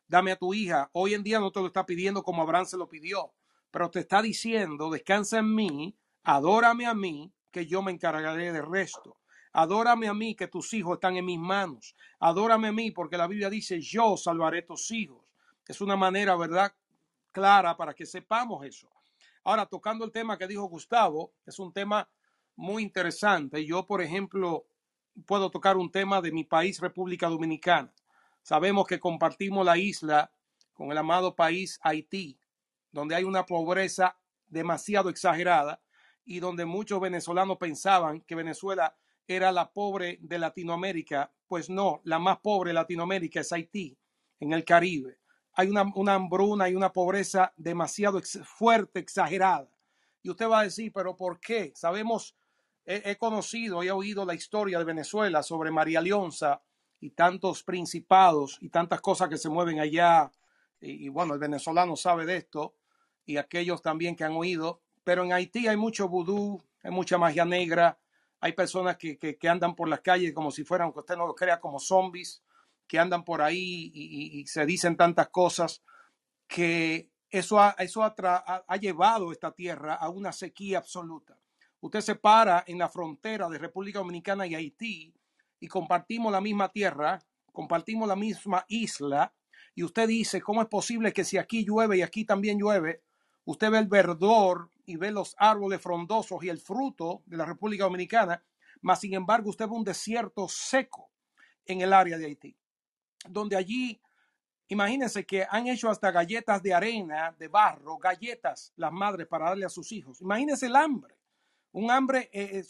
[0.08, 0.89] dame a tu hija.
[0.93, 3.34] Hoy en día no te lo está pidiendo como Abraham se lo pidió,
[3.71, 8.65] pero te está diciendo, descansa en mí, adórame a mí, que yo me encargaré del
[8.65, 9.17] resto.
[9.53, 11.95] Adórame a mí, que tus hijos están en mis manos.
[12.19, 15.23] Adórame a mí, porque la Biblia dice, yo salvaré tus hijos.
[15.67, 16.73] Es una manera, ¿verdad?
[17.32, 18.89] Clara para que sepamos eso.
[19.43, 22.10] Ahora, tocando el tema que dijo Gustavo, es un tema
[22.56, 23.65] muy interesante.
[23.65, 24.65] Yo, por ejemplo,
[25.25, 27.91] puedo tocar un tema de mi país, República Dominicana.
[28.41, 30.32] Sabemos que compartimos la isla
[30.73, 32.39] con el amado país Haití,
[32.91, 35.82] donde hay una pobreza demasiado exagerada
[36.25, 38.95] y donde muchos venezolanos pensaban que Venezuela
[39.27, 41.34] era la pobre de Latinoamérica.
[41.47, 43.97] Pues no, la más pobre de Latinoamérica es Haití,
[44.39, 45.22] en el Caribe
[45.55, 49.69] hay una, hambruna y una pobreza demasiado fuerte, exagerada.
[50.21, 51.71] Y usted va a decir, pero ¿por qué?
[51.75, 52.35] Sabemos,
[52.85, 56.61] he, conocido, he oído la historia de Venezuela sobre María Leonza
[56.99, 60.31] y tantos principados y tantas cosas que se mueven allá.
[60.81, 62.75] Y, bueno, el venezolano sabe de esto
[63.25, 64.81] y aquellos también que han oído.
[65.03, 67.99] Pero en Haití hay mucho vudú, hay mucha magia negra,
[68.39, 71.35] hay personas que, que andan por las calles como si fueran, aunque usted no lo
[71.35, 72.41] crea, como zombies
[72.93, 75.82] que andan por ahí y, se dicen tantas cosas
[76.47, 81.36] que eso, ha, eso ha, llevado esta tierra a una sequía absoluta.
[81.79, 85.12] Usted se para en la frontera de República Dominicana y Haití
[85.60, 87.17] y compartimos la misma tierra,
[87.51, 89.34] compartimos la misma isla
[89.73, 93.01] y usted dice, ¿cómo es posible que si aquí llueve y aquí también llueve,
[93.43, 97.86] usted ve el verdor y ve los árboles frondosos y el fruto de la República
[97.86, 98.43] Dominicana,
[98.82, 101.10] mas sin embargo usted ve un desierto seco
[101.65, 102.56] en el área de Haití?
[103.29, 104.01] Donde allí,
[104.67, 109.65] imagínense que han hecho hasta galletas de arena, de barro, galletas las madres para darle
[109.65, 110.21] a sus hijos.
[110.21, 111.15] Imagínense el hambre,
[111.71, 112.63] un hambre eh,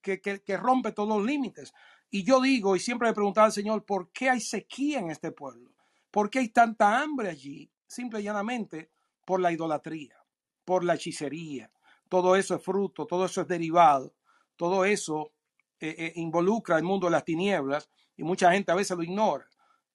[0.00, 1.72] que, rompe todos los límites.
[2.10, 5.32] Y yo digo, y siempre le preguntaba al Señor, ¿por qué hay sequía en este
[5.32, 5.72] pueblo?
[6.10, 7.70] ¿Por qué hay tanta hambre allí?
[7.86, 8.90] Simple y llanamente
[9.24, 10.16] por la idolatría,
[10.64, 11.70] por la hechicería.
[12.08, 14.14] Todo eso es fruto, todo eso es derivado,
[14.56, 15.32] todo eso
[15.80, 19.46] eh, eh, involucra el mundo de las tinieblas y mucha gente a veces lo ignora.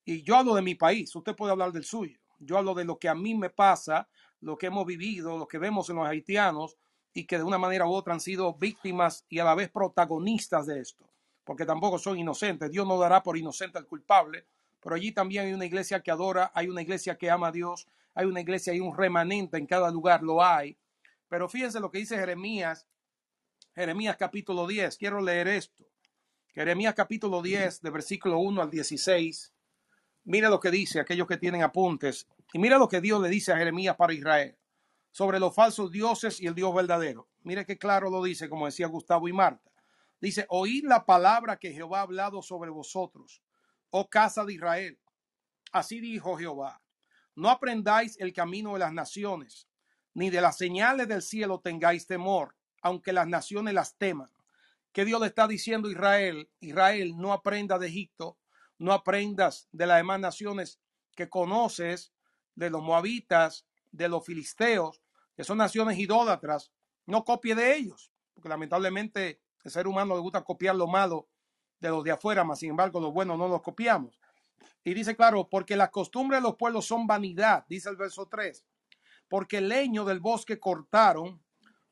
[0.10, 2.18] Y yo hablo de mi país, usted puede hablar del suyo.
[2.40, 4.10] Yo hablo de lo que a mí me pasa,
[4.42, 6.78] lo que hemos vivido, lo que vemos en los haitianos
[7.14, 10.66] y que de una manera u otra han sido víctimas y a la vez protagonistas
[10.66, 11.08] de esto,
[11.44, 12.72] porque tampoco son inocentes.
[12.72, 14.48] Dios no dará por inocente al culpable,
[14.82, 17.86] pero allí también hay una iglesia que adora, hay una iglesia que ama a Dios,
[18.16, 20.76] hay una iglesia, hay un remanente en cada lugar, lo hay.
[21.28, 22.88] Pero fíjense lo que dice Jeremías,
[23.76, 25.86] Jeremías capítulo 10, quiero leer esto.
[26.56, 29.54] Jeremías capítulo 10, de versículo 1 al 16.
[30.30, 32.28] Mira lo que dice aquellos que tienen apuntes.
[32.54, 34.56] Y mira lo que Dios le dice a Jeremías para Israel
[35.10, 37.28] sobre los falsos dioses y el Dios verdadero.
[37.42, 39.72] Mire qué claro lo dice, como decía Gustavo y Marta.
[40.22, 43.42] Dice, oíd la palabra que Jehová ha hablado sobre vosotros,
[43.90, 45.00] oh casa de Israel.
[45.72, 46.80] Así dijo Jehová,
[47.34, 49.68] no aprendáis el camino de las naciones,
[50.14, 54.30] ni de las señales del cielo tengáis temor, aunque las naciones las teman.
[54.92, 56.52] ¿Qué Dios le está diciendo a Israel?
[56.60, 58.38] Israel, no aprenda de Egipto,
[58.80, 60.80] no aprendas de las demás naciones
[61.16, 62.14] que conoces,
[62.56, 65.02] de los moabitas, de los filisteos,
[65.36, 66.72] que son naciones idólatras,
[67.06, 71.30] no copie de ellos, porque lamentablemente el ser humano le gusta copiar lo malo
[71.80, 74.20] de los de afuera, mas sin embargo lo bueno no los copiamos.
[74.84, 78.66] Y dice, claro, porque las costumbres de los pueblos son vanidad, dice el verso 3,
[79.28, 81.42] porque el leño del bosque cortaron,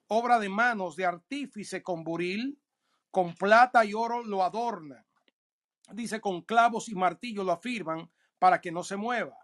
[0.08, 2.62] obra de manos de artífice con buril,
[3.12, 5.07] con plata y oro lo adornan.
[5.91, 9.38] Dice, con clavos y martillo lo afirman para que no se mueva.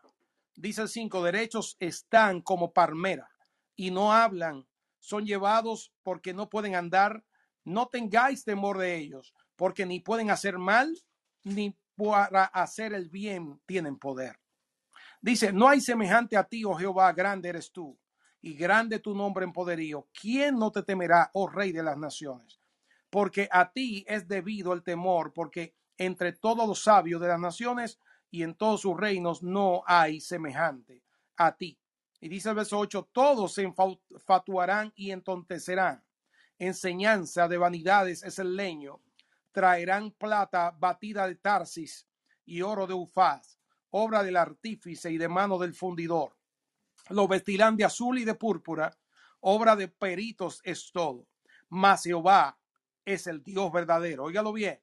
[0.55, 3.29] Dice el 5, derechos están como palmera
[3.75, 4.67] y no hablan,
[4.99, 7.23] son llevados porque no pueden andar,
[7.63, 10.95] no tengáis temor de ellos, porque ni pueden hacer mal,
[11.43, 14.39] ni para hacer el bien tienen poder.
[15.21, 17.97] Dice, no hay semejante a ti, oh Jehová, grande eres tú,
[18.41, 20.07] y grande tu nombre en poderío.
[20.19, 22.59] ¿Quién no te temerá, oh Rey de las naciones?
[23.09, 27.99] Porque a ti es debido el temor, porque entre todos los sabios de las naciones
[28.29, 31.03] y en todos sus reinos no hay semejante
[31.37, 31.79] a ti.
[32.19, 36.03] Y dice el verso 8, todos se infatuarán y entontecerán.
[36.57, 39.01] Enseñanza de vanidades es el leño.
[39.51, 42.07] Traerán plata batida de Tarsis
[42.45, 46.35] y oro de Ufaz, obra del artífice y de mano del fundidor.
[47.09, 48.97] Lo vestirán de azul y de púrpura,
[49.41, 51.27] obra de peritos es todo.
[51.67, 52.57] Mas Jehová
[53.03, 54.23] es el Dios verdadero.
[54.23, 54.79] Óigalo bien.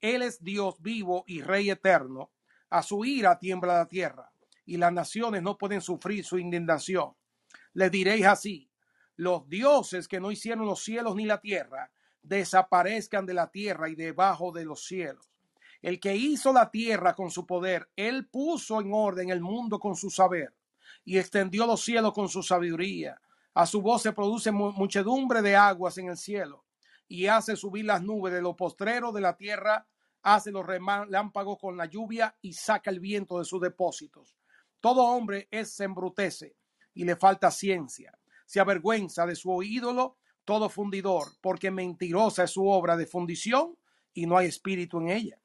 [0.00, 2.30] Él es Dios vivo y Rey eterno
[2.70, 4.32] a su ira tiembla la tierra
[4.64, 7.14] y las naciones no pueden sufrir su indignación.
[7.74, 8.70] Les diréis así,
[9.16, 11.90] los dioses que no hicieron los cielos ni la tierra,
[12.22, 15.28] desaparezcan de la tierra y debajo de los cielos.
[15.82, 19.96] El que hizo la tierra con su poder, él puso en orden el mundo con
[19.96, 20.54] su saber
[21.04, 23.20] y extendió los cielos con su sabiduría.
[23.54, 26.64] A su voz se produce muchedumbre de aguas en el cielo
[27.10, 29.84] y hace subir las nubes de lo postrero de la tierra
[30.22, 34.36] hace los relámpagos con la lluvia y saca el viento de sus depósitos.
[34.78, 36.54] Todo hombre es se embrutece
[36.94, 38.16] y le falta ciencia.
[38.46, 43.76] Se avergüenza de su ídolo todo fundidor, porque mentirosa es su obra de fundición
[44.14, 45.40] y no hay espíritu en ella.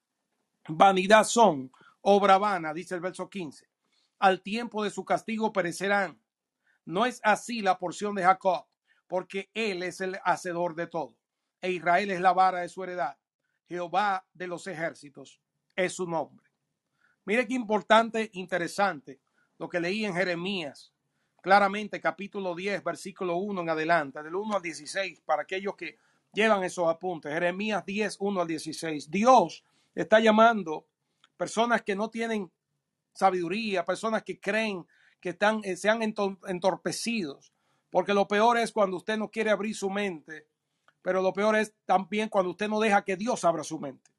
[0.68, 3.68] Vanidad son, obra vana, dice el verso 15.
[4.20, 6.22] Al tiempo de su castigo perecerán.
[6.86, 8.68] No es así la porción de Jacob,
[9.08, 11.16] porque él es el hacedor de todo,
[11.66, 13.18] e Israel es la vara de su heredad.
[13.68, 15.42] Jehová de los ejércitos
[15.76, 16.46] es su nombre.
[17.26, 19.20] Mire qué importante, interesante
[19.58, 20.94] lo que leí en Jeremías,
[21.42, 25.98] claramente capítulo 10, versículo 1 en adelante, del 1 al 16, para aquellos que
[26.34, 27.34] llevan esos apuntes.
[27.34, 29.10] Jeremías 10, 1 al 16.
[29.10, 29.64] Dios
[29.96, 30.86] está llamando
[31.36, 32.52] personas que no tienen
[33.12, 34.86] sabiduría, personas que creen
[35.20, 37.52] que están, eh, se han entorpecidos,
[37.90, 40.46] porque lo peor es cuando usted no quiere abrir su mente
[41.06, 44.10] pero lo peor es también cuando usted no deja que Dios abra su mente.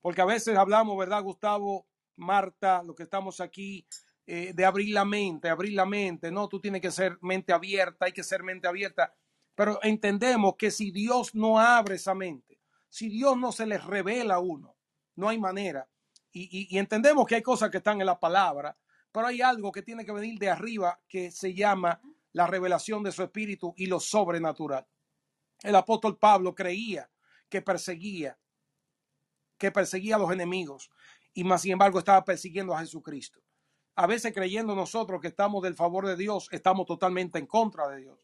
[0.00, 3.84] Porque a veces hablamos, ¿verdad, Gustavo, Marta, lo que estamos aquí,
[4.28, 6.30] eh, de abrir la mente, abrir la mente.
[6.30, 9.12] No, tú tienes que ser mente abierta, hay que ser mente abierta.
[9.56, 14.36] Pero entendemos que si Dios no abre esa mente, si Dios no se les revela
[14.36, 14.76] a uno,
[15.16, 15.88] no hay manera.
[16.30, 18.78] Y, y entendemos que hay cosas que están en la palabra,
[19.10, 23.10] pero hay algo que tiene que venir de arriba que se llama la revelación de
[23.10, 24.86] su espíritu y lo sobrenatural.
[25.62, 27.10] El apóstol Pablo creía
[27.48, 28.38] que perseguía,
[29.58, 30.90] que perseguía a los enemigos
[31.32, 33.40] y más sin embargo estaba persiguiendo a Jesucristo.
[33.94, 38.02] A veces creyendo nosotros que estamos del favor de Dios, estamos totalmente en contra de
[38.02, 38.18] Dios.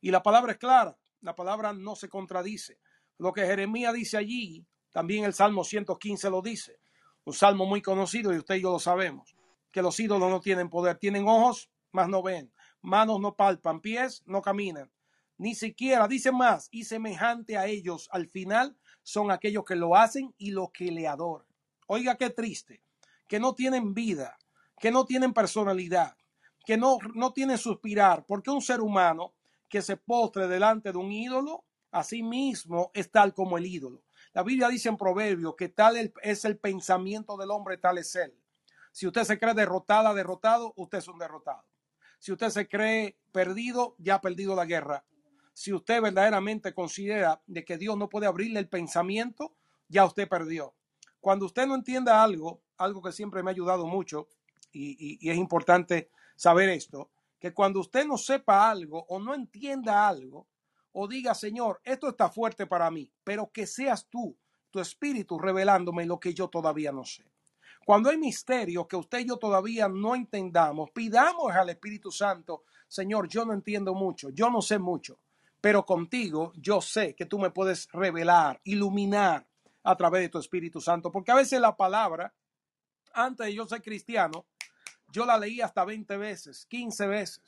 [0.00, 2.78] Y la palabra es clara, la palabra no se contradice.
[3.18, 6.78] Lo que Jeremías dice allí También el Salmo 115 lo dice.
[7.24, 9.36] Un salmo muy conocido y usted y yo lo sabemos.
[9.70, 10.96] Que los ídolos no tienen poder.
[10.96, 12.52] Tienen ojos, mas no ven.
[12.80, 13.80] Manos no palpan.
[13.80, 14.90] Pies no caminan.
[15.38, 20.34] Ni siquiera, dice más, y semejante a ellos al final son aquellos que lo hacen
[20.36, 21.46] y los que le adoran.
[21.86, 22.82] Oiga qué triste.
[23.26, 24.36] Que no tienen vida.
[24.78, 26.16] Que no tienen personalidad.
[26.66, 28.26] Que no, no tienen suspirar.
[28.26, 29.32] Porque un ser humano
[29.68, 34.02] que se postre delante de un ídolo, así mismo es tal como el ídolo.
[34.32, 38.34] La Biblia dice en Proverbios que tal es el pensamiento del hombre, tal es él.
[38.92, 41.64] Si usted se cree derrotada, derrotado, usted es un derrotado.
[42.18, 45.04] Si usted se cree perdido, ya ha perdido la guerra.
[45.58, 49.56] Si usted verdaderamente considera de que Dios no puede abrirle el pensamiento,
[49.88, 50.76] ya usted perdió.
[51.20, 54.28] Cuando usted no entienda algo, algo que siempre me ha ayudado mucho,
[54.70, 60.46] y, es importante saber esto, que cuando usted no sepa algo o no entienda algo,
[60.92, 64.36] o diga, Señor, esto está fuerte para mí, pero que seas tú,
[64.70, 67.24] tu espíritu, revelándome lo que yo todavía no sé.
[67.84, 73.26] Cuando hay misterios que usted y yo todavía no entendamos, pidamos al Espíritu Santo, Señor,
[73.26, 75.18] yo no entiendo mucho, yo no sé mucho,
[75.60, 79.46] pero contigo yo sé que tú me puedes revelar, iluminar
[79.82, 82.34] a través de tu Espíritu Santo, porque a veces la palabra,
[83.12, 84.46] antes de yo ser cristiano,
[85.10, 87.42] yo la leí hasta 20 veces, 15 veces.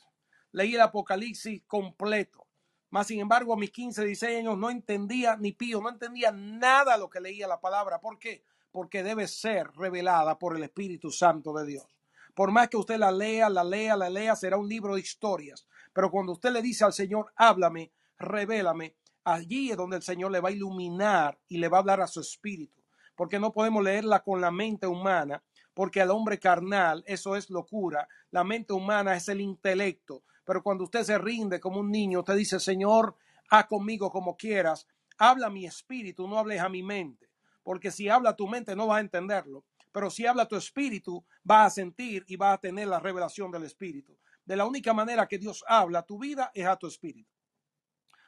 [0.51, 2.47] Leí el Apocalipsis completo.
[2.89, 6.97] Más sin embargo, a mis 15, 16 años no entendía ni pío, no entendía nada
[6.97, 8.01] lo que leía la palabra.
[8.01, 8.43] ¿Por qué?
[8.71, 11.85] Porque debe ser revelada por el Espíritu Santo de Dios.
[12.33, 15.67] Por más que usted la lea, la lea, la lea, será un libro de historias.
[15.93, 17.91] Pero cuando usted le dice al Señor, háblame,
[18.21, 22.01] revélame, allí es donde el Señor le va a iluminar y le va a hablar
[22.01, 22.81] a su espíritu.
[23.15, 25.43] Porque no podemos leerla con la mente humana,
[25.73, 28.07] porque al hombre carnal eso es locura.
[28.31, 30.23] La mente humana es el intelecto.
[30.45, 33.15] Pero cuando usted se rinde como un niño, usted dice, Señor,
[33.49, 37.29] haz conmigo como quieras, habla mi espíritu, no hables a mi mente,
[37.63, 41.65] porque si habla tu mente no vas a entenderlo, pero si habla tu espíritu, va
[41.65, 44.17] a sentir y va a tener la revelación del espíritu.
[44.45, 47.29] De la única manera que Dios habla tu vida es a tu espíritu.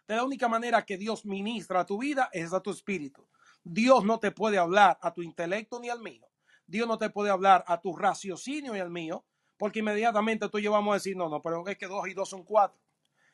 [0.07, 3.27] De la única manera que Dios ministra a tu vida es a tu espíritu.
[3.63, 6.27] Dios no te puede hablar a tu intelecto ni al mío.
[6.67, 9.25] Dios no te puede hablar a tu raciocinio y al mío,
[9.57, 12.43] porque inmediatamente tú llevamos a decir, no, no, pero es que dos y dos son
[12.43, 12.81] cuatro,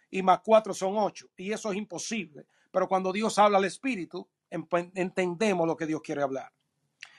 [0.09, 2.45] y más cuatro son ocho, y eso es imposible.
[2.71, 6.51] Pero cuando Dios habla al Espíritu, entendemos lo que Dios quiere hablar.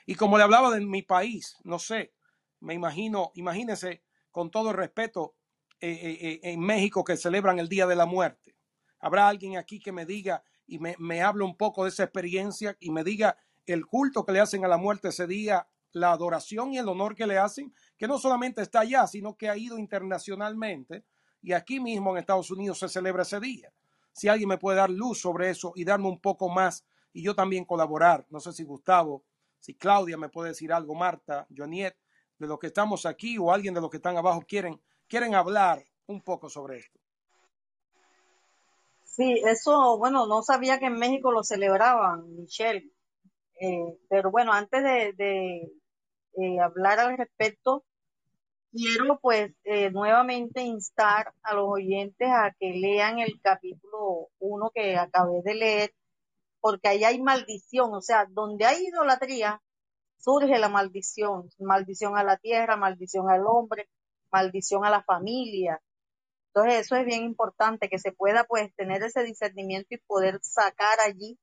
[0.05, 2.13] Y como le hablaba de mi país, no sé,
[2.59, 5.35] me imagino, imagínese con todo el respeto,
[5.79, 8.55] eh, eh, eh, en México que celebran el Día de la Muerte.
[9.01, 12.77] Habrá alguien aquí que me diga y me, me hable un poco de esa experiencia
[12.79, 16.73] y me diga el culto que le hacen a la muerte ese día, la adoración
[16.73, 19.77] y el honor que le hacen, que no solamente está allá, sino que ha ido
[19.77, 21.05] internacionalmente
[21.41, 23.73] y aquí mismo en Estados Unidos se celebra ese día.
[24.13, 27.35] Si alguien me puede dar luz sobre eso y darme un poco más y yo
[27.35, 29.23] también colaborar, no sé si Gustavo,
[29.59, 31.95] si Claudia me puede decir algo, Marta, Joniet,
[32.37, 35.83] de lo que estamos aquí o alguien de los que están abajo quieren, quieren hablar
[36.07, 36.99] un poco sobre esto.
[39.11, 42.89] Sí, eso, bueno, no sabía que en México lo celebraban, Michelle.
[43.61, 45.71] Eh, pero bueno, antes de,
[46.37, 47.85] eh, hablar al respecto,
[48.71, 54.97] quiero pues eh, nuevamente instar a los oyentes a que lean el capítulo 1 que
[54.97, 55.93] acabé de leer,
[56.61, 59.61] porque ahí hay maldición, o sea, donde hay idolatría,
[60.19, 63.89] surge la maldición, maldición a la tierra, maldición al hombre,
[64.31, 65.81] maldición a la familia.
[66.53, 70.99] Entonces eso es bien importante, que se pueda pues tener ese discernimiento y poder sacar
[70.99, 71.39] allí,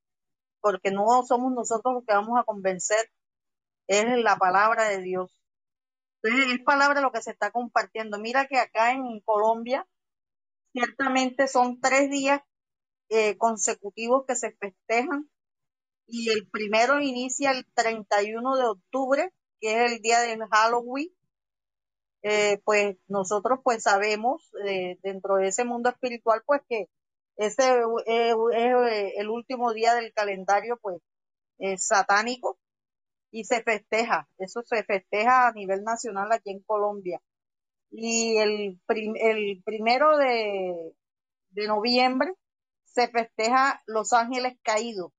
[0.61, 3.11] porque no somos nosotros los que vamos a convencer,
[3.89, 5.33] es la palabra de Dios.
[6.23, 8.19] Entonces, es palabra lo que se está compartiendo.
[8.19, 9.87] Mira que acá en Colombia,
[10.73, 12.43] ciertamente son tres días
[13.09, 15.31] eh, consecutivos que se festejan
[16.07, 21.09] y el primero inicia el 31 de octubre, que es el día del Halloween.
[22.23, 26.89] Eh, pues nosotros pues sabemos eh, dentro de ese mundo espiritual pues que
[27.37, 27.63] ese
[28.07, 28.35] es
[29.17, 31.01] el último día del calendario pues
[31.77, 32.59] satánico
[33.31, 37.21] y se festeja, eso se festeja a nivel nacional aquí en Colombia.
[37.91, 40.95] Y el, el primero de,
[41.51, 42.35] de noviembre
[42.85, 45.13] se festeja Los Ángeles Caídos.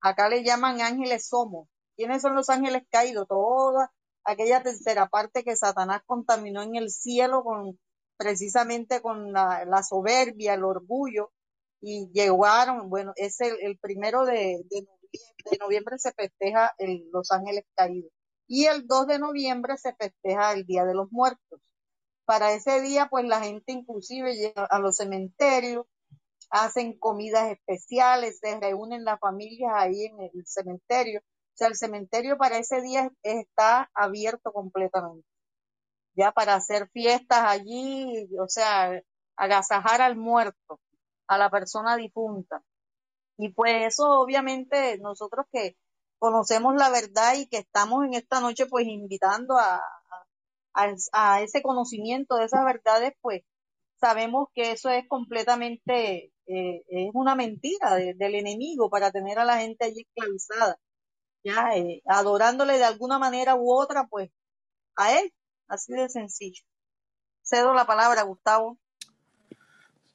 [0.00, 1.68] Acá le llaman ángeles somos.
[1.96, 3.26] ¿Quiénes son los ángeles caídos?
[3.28, 3.92] Toda
[4.24, 7.78] aquella tercera parte que Satanás contaminó en el cielo con
[8.16, 11.32] precisamente con la, soberbia, el orgullo,
[11.80, 14.86] y llegaron, bueno, es el, primero de, de,
[15.50, 18.12] de noviembre se festeja el Los Ángeles Caídos
[18.46, 21.60] y el 2 de noviembre se festeja el Día de los Muertos.
[22.24, 25.86] Para ese día, pues la gente inclusive llega a los cementerios
[26.50, 31.20] hacen comidas especiales, se reúnen las familias ahí en el cementerio.
[31.54, 35.26] O sea, el cementerio para ese día está abierto completamente.
[36.16, 39.00] Ya para hacer fiestas allí, o sea,
[39.36, 40.80] agasajar al muerto,
[41.28, 42.62] a la persona difunta.
[43.38, 45.76] Y pues eso obviamente nosotros que
[46.18, 49.80] conocemos la verdad y que estamos en esta noche pues invitando a,
[51.12, 53.42] a, ese conocimiento de esas verdades, pues
[54.00, 59.58] sabemos que eso es completamente, eh, es una mentira del enemigo para tener a la
[59.58, 60.78] gente allí esclavizada,
[61.44, 64.30] ya eh, adorándole de alguna manera u otra, pues
[64.96, 65.32] a él,
[65.68, 66.64] así de sencillo.
[67.42, 68.78] Cedo la palabra, Gustavo.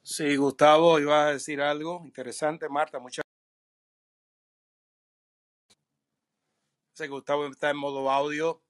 [0.02, 3.24] Sí, Gustavo, ibas a decir algo interesante, Marta, muchas
[6.94, 7.10] gracias.
[7.10, 8.60] Gustavo está en modo audio.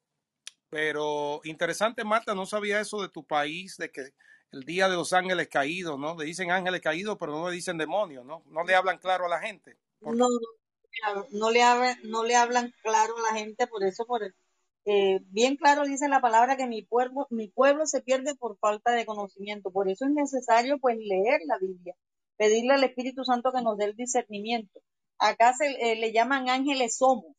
[0.71, 4.15] Pero interesante, Marta, no sabía eso de tu país, de que
[4.53, 6.17] el día de los ángeles caídos, ¿no?
[6.17, 8.45] Le dicen ángeles caídos, pero no le dicen demonios, ¿no?
[8.47, 9.77] No le hablan claro a la gente.
[10.01, 10.29] No, no,
[11.33, 14.23] no le, hablan, no le hablan claro a la gente, por eso, por
[14.87, 18.93] eh, bien claro dice la palabra que mi pueblo, mi pueblo se pierde por falta
[18.93, 19.71] de conocimiento.
[19.71, 21.95] Por eso es necesario, pues, leer la Biblia,
[22.37, 24.81] pedirle al Espíritu Santo que nos dé el discernimiento.
[25.19, 27.37] Acá se eh, le llaman ángeles somos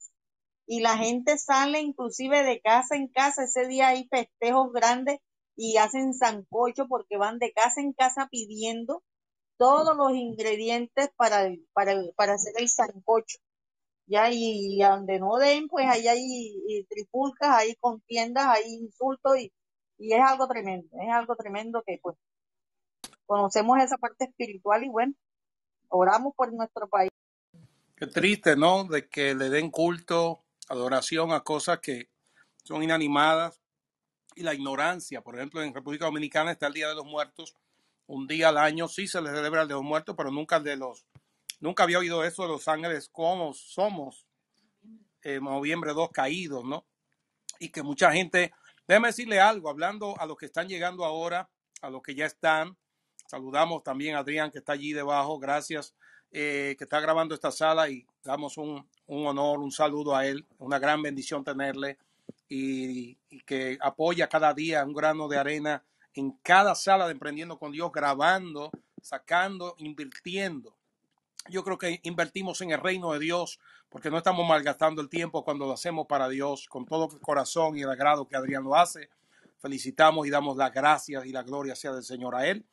[0.68, 3.44] y la gente sale inclusive de casa en casa.
[3.44, 5.20] Ese día hay festejos grandes
[5.56, 9.04] y hacen sancocho porque van de casa en casa pidiendo
[9.62, 13.38] todos los ingredientes para, para, para hacer el sancocho.
[14.08, 19.54] Ya, y, donde no den, pues ahí hay tripulcas, hay contiendas, hay insultos y,
[20.00, 22.18] y es algo tremendo, es algo tremendo que pues
[23.28, 25.14] conocemos esa parte espiritual y bueno,
[25.90, 27.12] oramos por nuestro país.
[27.96, 28.86] Qué triste, ¿no?
[28.86, 32.10] De que le den culto adoración a cosas que
[32.64, 33.62] son inanimadas
[34.34, 35.22] y la ignorancia.
[35.22, 37.56] Por ejemplo, en República Dominicana está el Día de los Muertos.
[38.12, 40.76] Un día al año sí se le celebra el de los muertos, pero nunca de
[40.76, 41.06] los...
[41.62, 44.28] Nunca había oído eso de los ángeles como somos.
[45.22, 46.86] en noviembre 2 caídos, ¿no?
[47.58, 48.52] Y que mucha gente...
[48.86, 51.50] Déjeme decirle algo, hablando a los que están llegando ahora,
[51.82, 52.76] a los que ya están.
[53.28, 55.40] Saludamos también a Adrián que está allí debajo.
[55.40, 55.96] Gracias
[56.34, 60.80] eh, que está grabando esta sala y damos un, honor, un saludo a él, una
[60.80, 61.98] gran bendición tenerle
[62.50, 65.82] y, que apoya cada día un grano de arena
[66.14, 70.76] en cada sala de Emprendiendo con Dios, grabando, sacando, invirtiendo.
[71.50, 73.60] Yo creo que invertimos en el reino de Dios
[73.90, 77.78] porque no estamos malgastando el tiempo cuando lo hacemos para Dios con todo el corazón
[77.78, 79.10] y el agrado que Adrián lo hace.
[79.60, 82.66] Felicitamos y damos las gracias y la gloria sea del Señor a él.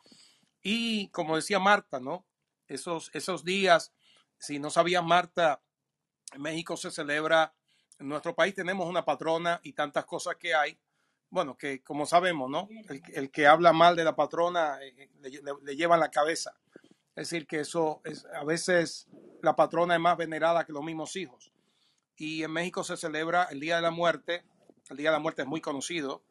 [0.63, 2.25] Y como decía Marta, ¿no?
[2.69, 3.93] esos, esos días,
[4.39, 5.61] si no sabía Marta,
[6.33, 7.55] en México se celebra,
[7.99, 10.79] en nuestro país tenemos una patrona y tantas cosas que hay.
[11.31, 12.69] Bueno, que como sabemos, ¿no?
[12.89, 16.55] El, que habla mal de la patrona eh, le, le, lleva la cabeza.
[17.15, 19.09] Es decir, que eso es, a veces
[19.43, 21.53] la patrona es más venerada que los mismos hijos.
[22.17, 24.45] Y en México se celebra el Día de la Muerte.
[24.89, 26.23] El Día de la Muerte es muy conocido.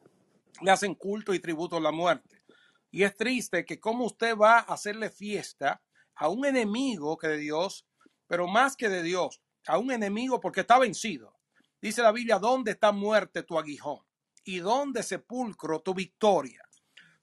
[0.60, 2.42] Le hacen culto y tributo a la muerte.
[2.90, 5.80] Y es triste que como usted va a hacerle fiesta
[6.14, 7.86] a un enemigo que de Dios,
[8.26, 11.34] pero más que de Dios, a un enemigo porque está vencido.
[11.80, 14.00] Dice la Biblia, ¿dónde está muerte tu aguijón?
[14.48, 16.66] ¿Y dónde sepulcro tu victoria?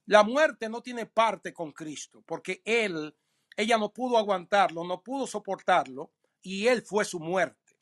[0.05, 3.15] La muerte no tiene parte con Cristo, porque él,
[3.57, 6.11] ella no pudo aguantarlo, no pudo soportarlo,
[6.43, 7.79] y él fue su muerte.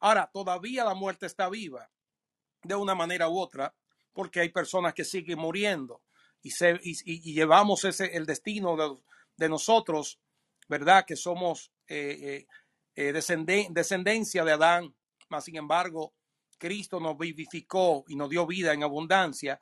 [0.00, 1.90] Ahora, todavía la muerte está viva,
[2.62, 3.74] de una manera u otra,
[4.14, 6.02] porque hay personas que siguen muriendo
[6.40, 9.02] y, llevamos ese, el destino de,
[9.36, 10.18] de nosotros
[10.68, 11.04] ¿verdad?
[11.06, 12.46] Que somos eh,
[12.94, 14.94] eh, eh, descendencia de Adán,
[15.28, 16.14] mas sin embargo,
[16.58, 19.60] Cristo nos vivificó y nos dio vida en abundancia,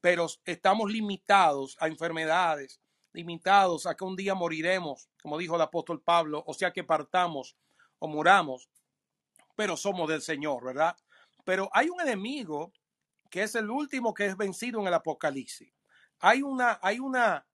[0.00, 2.80] pero estamos limitados a enfermedades,
[3.12, 7.56] limitados a que un día moriremos, como dijo el apóstol Pablo, o sea que partamos
[7.98, 8.68] o muramos,
[9.56, 10.96] pero somos del Señor, ¿verdad?
[11.44, 12.72] Pero hay un enemigo
[13.30, 15.72] que es el último que es vencido en el Apocalipsis.
[16.20, 17.46] Hay una, hay una,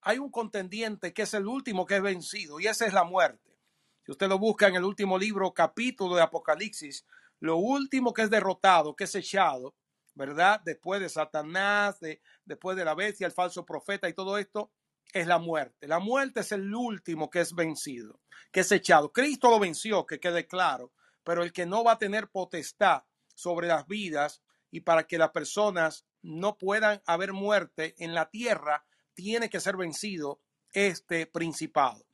[0.00, 3.58] hay un contendiente que es el último que es vencido y esa es la muerte.
[4.04, 7.06] Si usted lo busca en el último libro, capítulo de Apocalipsis,
[7.42, 9.74] lo último que es derrotado, que es echado,
[10.14, 10.60] ¿verdad?
[10.64, 14.70] Después de Satanás, de, después de la bestia, el falso profeta y todo esto,
[15.12, 15.88] es la muerte.
[15.88, 18.20] La muerte es el último que es vencido,
[18.52, 19.12] que es echado.
[19.12, 20.92] Cristo lo venció, que quede claro,
[21.24, 23.02] pero el que no va a tener potestad
[23.34, 24.40] sobre las vidas
[24.70, 29.76] y para que las personas no puedan haber muerte en la tierra tiene que ser
[29.76, 30.40] vencido
[30.70, 32.06] este principado,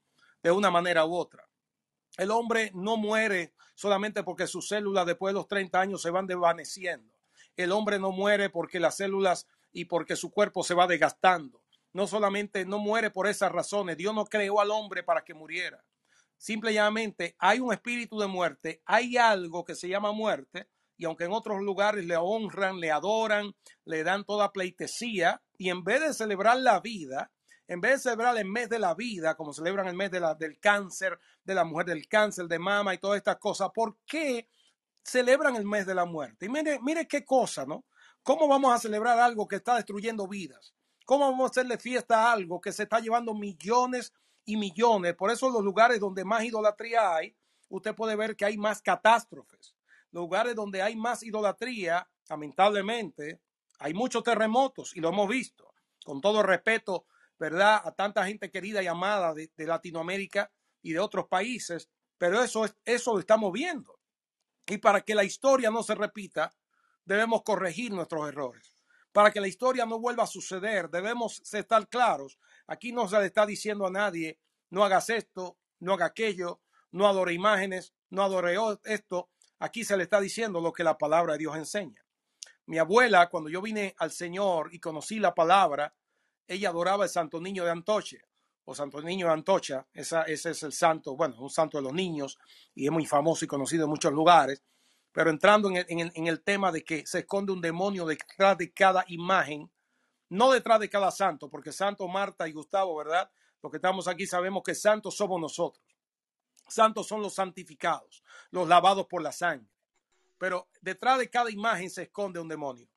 [0.42, 1.47] de una manera u otra.
[2.18, 6.26] El hombre no muere solamente porque sus células después de los 30 años se van
[6.26, 7.14] desvaneciendo.
[7.56, 11.62] El hombre no muere porque las células y porque su cuerpo se va desgastando.
[11.92, 15.82] no solamente no muere por esas razones, Dios no creó al hombre para que muriera.
[16.36, 21.32] Simplemente hay un espíritu de muerte, hay algo que se llama muerte, y aunque en
[21.32, 23.54] otros lugares le honran, le adoran,
[23.84, 27.32] le dan toda pleitesía, y en vez de celebrar la vida,
[27.68, 31.18] en vez de celebrar el mes de la vida, como celebran el mes del cáncer,
[31.44, 34.48] de la mujer del cáncer, de mama y todas estas cosas, ¿por qué
[35.04, 36.46] celebran el mes de la muerte?
[36.46, 37.84] Y mire, mire qué cosa, ¿no?
[38.22, 40.74] ¿Cómo vamos a celebrar algo que está destruyendo vidas?
[41.04, 44.12] ¿Cómo vamos a hacerle fiesta a algo que se está llevando millones
[44.44, 45.14] y millones?
[45.14, 47.36] Por eso los lugares donde más idolatría hay,
[47.68, 49.74] usted puede ver que hay más catástrofes
[50.12, 53.40] lugares donde hay más idolatría, lamentablemente,
[53.78, 55.74] hay muchos terremotos y lo hemos visto.
[56.04, 57.06] Con todo respeto,
[57.38, 57.80] ¿verdad?
[57.84, 60.50] A tanta gente querida y amada de, Latinoamérica
[60.82, 63.98] y de otros países, pero eso, es, eso lo estamos viendo.
[64.66, 66.52] Y para que la historia no se repita,
[67.04, 68.74] debemos corregir nuestros errores.
[69.12, 72.38] Para que la historia no vuelva a suceder, debemos estar claros.
[72.66, 74.38] Aquí no se le está diciendo a nadie,
[74.70, 76.60] no hagas esto, no haga aquello,
[76.90, 79.30] no adore imágenes, no adore esto,
[79.60, 82.04] Aquí se le está diciendo lo que la palabra de Dios enseña.
[82.66, 85.94] Mi abuela, cuando yo vine al Señor y conocí la palabra,
[86.48, 88.22] ella adoraba el Santo Niño de Antoche
[88.64, 89.86] o Santo Niño de Antocha.
[89.92, 92.38] ese es el santo, bueno, un santo de los niños
[92.74, 94.62] y es muy famoso y conocido en muchos lugares.
[95.12, 98.72] Pero entrando en el, en el tema de que se esconde un demonio detrás de
[98.72, 99.70] cada imagen,
[100.28, 103.30] no detrás de cada santo, porque Santo Marta y Gustavo, ¿verdad?
[103.62, 105.84] Los que estamos aquí sabemos que santos somos nosotros.
[106.68, 109.70] Santos son los santificados, los lavados por la sangre.
[110.36, 112.88] Pero detrás de cada imagen se esconde un demonio.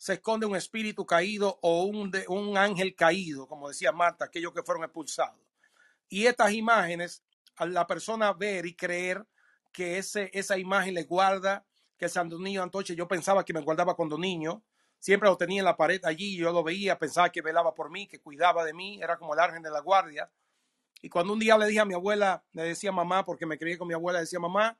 [0.00, 4.62] Se esconde un espíritu caído o un, un ángel caído, como decía Marta, aquellos que
[4.62, 5.38] fueron expulsados.
[6.08, 7.22] Y estas imágenes,
[7.56, 9.26] a la persona ver y creer
[9.72, 11.66] que ese, esa imagen le guarda,
[11.98, 14.64] que el Santo Niño Antoche, yo pensaba que me guardaba cuando niño,
[14.98, 18.06] siempre lo tenía en la pared allí, yo lo veía, pensaba que velaba por mí,
[18.06, 20.32] que cuidaba de mí, era como el ángel de la guardia.
[21.02, 23.76] Y cuando un día le dije a mi abuela, le decía mamá, porque me crié
[23.76, 24.78] con mi abuela, decía mamá,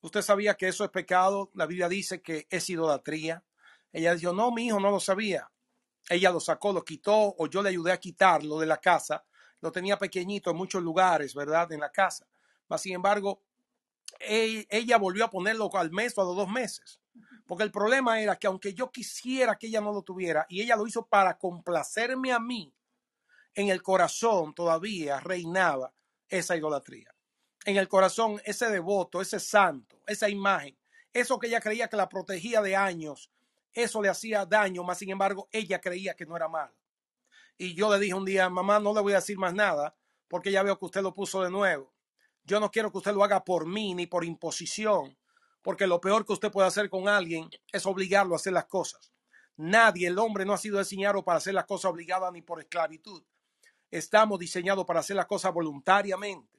[0.00, 3.42] usted sabía que eso es pecado, la Biblia dice que es idolatría.
[3.92, 5.50] Ella dijo, no, mi hijo no lo sabía.
[6.08, 9.24] Ella lo sacó, lo quitó, o yo le ayudé a quitarlo de la casa.
[9.60, 11.72] Lo tenía pequeñito en muchos lugares, ¿verdad?
[11.72, 12.26] En la casa.
[12.68, 13.42] Mas, sin embargo,
[14.20, 17.00] ella volvió a ponerlo al mes o a los dos meses.
[17.46, 20.76] Porque el problema era que aunque yo quisiera que ella no lo tuviera, y ella
[20.76, 22.74] lo hizo para complacerme a mí,
[23.54, 25.92] en el corazón todavía reinaba
[26.28, 27.14] esa idolatría.
[27.64, 30.78] En el corazón, ese devoto, ese santo, esa imagen,
[31.12, 33.30] eso que ella creía que la protegía de años,
[33.72, 36.72] eso le hacía daño, más sin embargo, ella creía que no era mal.
[37.56, 39.96] Y yo le dije un día, mamá, no le voy a decir más nada,
[40.28, 41.92] porque ya veo que usted lo puso de nuevo.
[42.44, 45.18] Yo no quiero que usted lo haga por mí ni por imposición,
[45.62, 49.12] porque lo peor que usted puede hacer con alguien es obligarlo a hacer las cosas.
[49.56, 53.22] Nadie, el hombre no ha sido diseñado para hacer las cosas obligadas ni por esclavitud
[53.90, 56.58] estamos diseñados para hacer las cosas voluntariamente.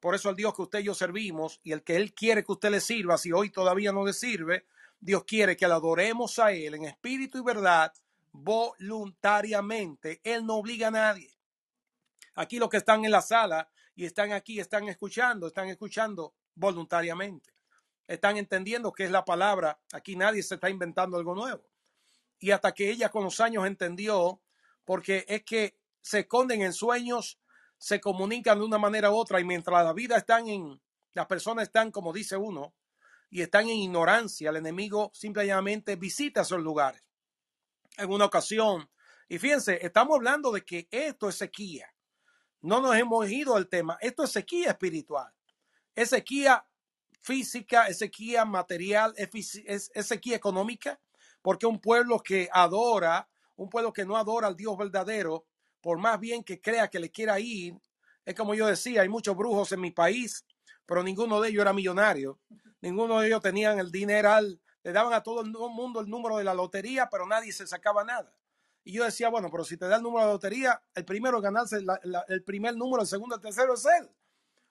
[0.00, 2.52] Por eso el Dios que usted y yo servimos y el que Él quiere que
[2.52, 4.66] usted le sirva, si hoy todavía no le sirve,
[5.04, 7.92] Dios quiere que le adoremos a Él en espíritu y verdad
[8.32, 10.22] voluntariamente.
[10.24, 11.36] Él no obliga a nadie.
[12.36, 17.52] Aquí los que están en la sala y están aquí, están escuchando, están escuchando voluntariamente.
[18.08, 19.78] Están entendiendo que es la palabra.
[19.92, 21.68] Aquí nadie se está inventando algo nuevo.
[22.38, 24.40] Y hasta que ella con los años entendió,
[24.86, 27.38] porque es que se esconden en sueños,
[27.76, 30.80] se comunican de una manera u otra y mientras la vida están en,
[31.12, 32.74] las personas están, como dice uno,
[33.34, 37.02] y están en ignorancia, el enemigo simplemente visita esos lugares.
[37.96, 38.88] En una ocasión,
[39.28, 41.92] y fíjense, estamos hablando de que esto es sequía.
[42.60, 43.98] No nos hemos ido al tema.
[44.00, 45.34] Esto es sequía espiritual.
[45.96, 46.64] Es sequía
[47.22, 51.00] física, es sequía material, es, sequía económica,
[51.42, 55.44] porque un pueblo que adora, un pueblo que no adora al Dios verdadero,
[55.80, 57.74] por más bien que crea que le quiera ir,
[58.24, 60.46] es como yo decía, hay muchos brujos en mi país,
[60.86, 62.38] pero ninguno de ellos era millonario,
[62.84, 64.30] ninguno de ellos tenían el dinero,
[64.82, 68.04] le daban a todo el mundo el número de la lotería, pero nadie se sacaba
[68.04, 68.36] nada.
[68.84, 71.42] Y yo decía, bueno, pero si te da el número de lotería, el primero en
[71.42, 71.78] ganarse
[72.28, 74.10] el primer número, el segundo, el tercero es él.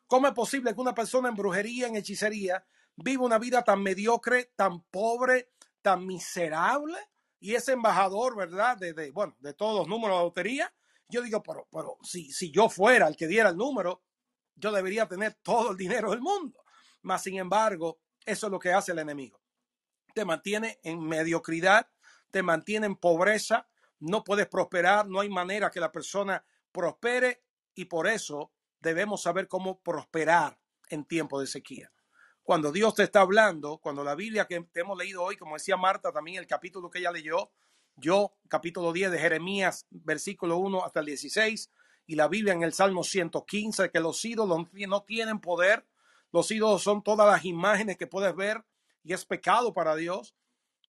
[0.06, 2.64] ¿Cómo es posible que una persona en brujería, en hechicería,
[2.96, 5.50] viva una vida tan mediocre, tan pobre,
[5.82, 7.00] tan miserable?
[7.40, 8.78] Y ese embajador, ¿verdad?
[8.78, 10.74] De, de, bueno, de todos los números de lotería,
[11.10, 14.04] yo digo, pero, pero si, si yo fuera el que diera el número,
[14.56, 16.63] yo debería tener todo el dinero del mundo.
[17.04, 19.40] Mas, sin embargo, eso es lo que hace el enemigo.
[20.14, 21.88] Te mantiene en mediocridad,
[22.32, 23.68] te mantiene en pobreza,
[24.00, 27.44] no puedes prosperar, no hay manera que la persona prospere
[27.76, 31.92] y por eso debemos saber cómo prosperar en tiempo de sequía.
[32.44, 36.12] Cuando Dios te está hablando, cuando la Biblia que hemos leído hoy, como decía Marta
[36.12, 37.52] también, el capítulo que ella leyó,
[37.96, 41.72] yo, capítulo 10 de Jeremías, versículo 1 hasta el 16,
[42.06, 45.86] y la Biblia en el Salmo 115, que los ídolos no tienen poder,
[46.34, 48.66] los ídolos son todas las imágenes que puedes ver
[49.04, 50.36] y es pecado para Dios,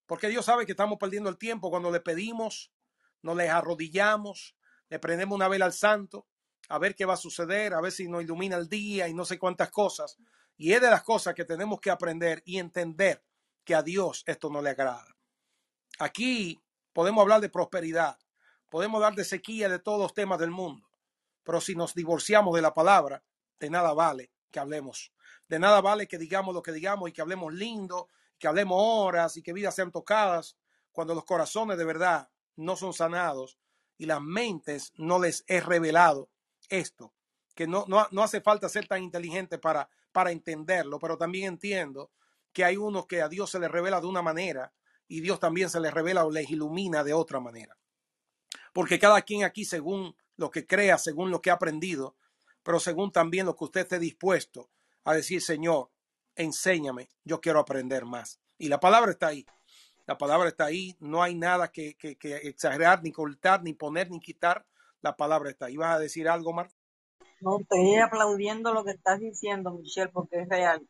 [0.07, 2.71] porque Dios sabe que estamos perdiendo el tiempo cuando le pedimos,
[3.21, 4.55] nos le arrodillamos,
[4.89, 6.25] le prendemos una vela al santo,
[6.67, 9.23] a ver qué va a suceder, a ver si nos ilumina el día y no
[9.23, 10.17] sé cuántas cosas.
[10.57, 13.23] Y es de las cosas que tenemos que aprender y entender
[13.63, 15.15] que a Dios esto no le agrada.
[15.99, 16.59] Aquí
[16.91, 18.17] podemos hablar de prosperidad,
[18.71, 20.89] podemos hablar de sequía de todos los temas del mundo,
[21.43, 23.23] pero si nos divorciamos de la palabra,
[23.59, 25.11] de nada vale que hablemos.
[25.47, 29.37] De nada vale que digamos lo que digamos y que hablemos lindo, que hablemos horas
[29.37, 30.57] y que vidas sean tocadas,
[30.91, 33.57] cuando los corazones de verdad no son sanados
[33.97, 36.29] y las mentes no les es revelado
[36.69, 37.13] esto,
[37.53, 42.11] que no, no, no hace falta ser tan inteligente para, para entenderlo, pero también entiendo
[42.51, 44.73] que hay unos que a Dios se les revela de una manera
[45.07, 47.77] y Dios también se les revela o les ilumina de otra manera.
[48.73, 52.15] Porque cada quien aquí, según lo que crea, según lo que ha aprendido,
[52.63, 54.69] pero según también lo que usted esté dispuesto
[55.05, 55.89] a decir, Señor,
[56.35, 58.41] enséñame, yo quiero aprender más.
[58.57, 59.45] Y la palabra está ahí.
[60.05, 64.11] La palabra está ahí, no hay nada que, que, que exagerar, ni cortar, ni poner,
[64.11, 64.65] ni quitar.
[65.01, 65.77] La palabra está ahí.
[65.77, 66.69] ¿Vas a decir algo, Mar?
[67.41, 70.87] No, estoy aplaudiendo lo que estás diciendo, Michelle, porque es real.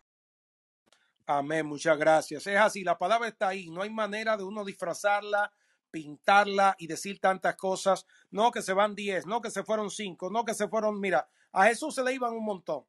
[1.26, 2.46] Amén, muchas gracias.
[2.46, 3.70] Es así, la palabra está ahí.
[3.70, 5.52] No hay manera de uno disfrazarla,
[5.92, 8.06] pintarla y decir tantas cosas.
[8.30, 11.28] No que se van diez, no que se fueron cinco, no que se fueron, mira,
[11.52, 12.86] a Jesús se le iban un montón.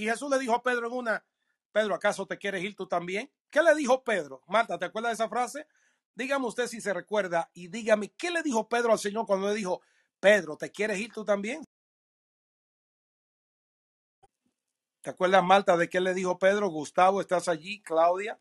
[0.00, 1.26] Y Jesús le dijo a Pedro en una,
[1.72, 3.30] Pedro, ¿acaso te quieres ir tú también?
[3.50, 4.42] ¿Qué le dijo Pedro?
[4.46, 5.66] Marta, ¿te acuerdas de esa frase?
[6.14, 9.54] Dígame usted si se recuerda y dígame, ¿qué le dijo Pedro al Señor cuando le
[9.54, 9.82] dijo,
[10.18, 11.62] Pedro, ¿te quieres ir tú también?
[15.02, 16.70] ¿Te acuerdas, Marta, de qué le dijo Pedro?
[16.70, 17.82] Gustavo, ¿estás allí?
[17.82, 18.40] Claudia,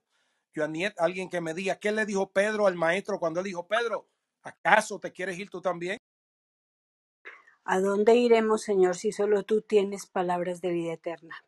[0.55, 4.07] Joaniet, alguien que me diga, ¿qué le dijo Pedro al maestro cuando él dijo, Pedro,
[4.43, 5.97] ¿acaso te quieres ir tú también?
[7.66, 11.43] ¿A dónde iremos, Señor, si solo tú tienes palabras de vida eterna?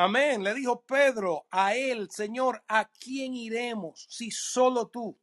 [0.00, 0.44] Amén.
[0.44, 5.18] Le dijo Pedro a él, Señor, ¿a quién iremos si solo tú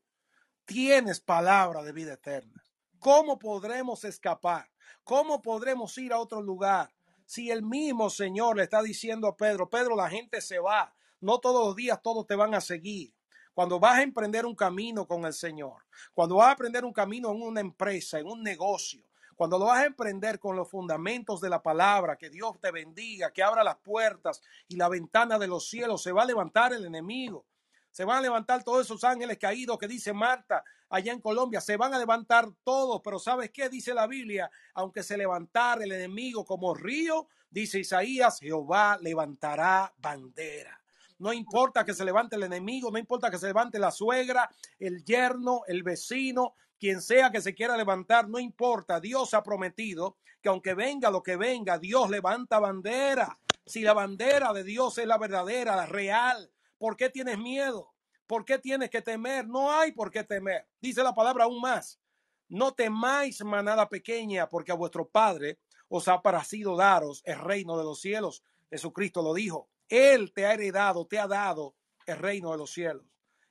[0.65, 2.61] tienes palabra de vida eterna?
[2.99, 4.69] ¿Cómo podremos escapar?
[5.05, 6.93] ¿Cómo podremos ir a otro lugar?
[7.25, 11.39] Si el mismo Señor le está diciendo a Pedro, Pedro, la gente se va, no
[11.39, 13.15] todos los días todos te van a seguir.
[13.53, 17.31] Cuando vas a emprender un camino con el Señor, cuando vas a emprender un camino
[17.31, 19.05] en una empresa, en un negocio,
[19.35, 23.31] cuando lo vas a emprender con los fundamentos de la palabra, que Dios te bendiga,
[23.31, 26.85] que abra las puertas y la ventana de los cielos, se va a levantar el
[26.85, 27.45] enemigo.
[27.91, 31.61] Se van a levantar todos esos ángeles caídos que dice Marta allá en Colombia.
[31.61, 34.51] Se van a levantar todos, pero ¿sabes qué dice la Biblia?
[34.73, 40.81] Aunque se levantara el enemigo como río, dice Isaías, Jehová levantará bandera.
[41.17, 45.03] No importa que se levante el enemigo, no importa que se levante la suegra, el
[45.05, 48.99] yerno, el vecino, quien sea que se quiera levantar, no importa.
[48.99, 53.39] Dios ha prometido que aunque venga lo que venga, Dios levanta bandera.
[53.65, 57.93] Si la bandera de Dios es la verdadera, la real, ¿por qué tienes miedo?
[58.27, 59.47] ¿Por qué tienes que temer?
[59.47, 60.67] No hay por qué temer.
[60.81, 61.99] Dice la palabra aún más.
[62.47, 67.83] No temáis manada pequeña, porque a vuestro Padre os ha parecido daros el reino de
[67.83, 68.43] los cielos.
[68.69, 69.69] Jesucristo lo dijo.
[69.89, 73.05] Él te ha heredado, te ha dado el reino de los cielos.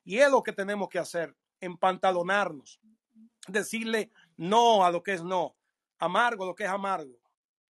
[0.04, 2.80] Y es lo que tenemos que hacer, empantalonarnos,
[3.48, 5.56] decirle no a lo que es no,
[5.98, 7.18] amargo a lo que es amargo,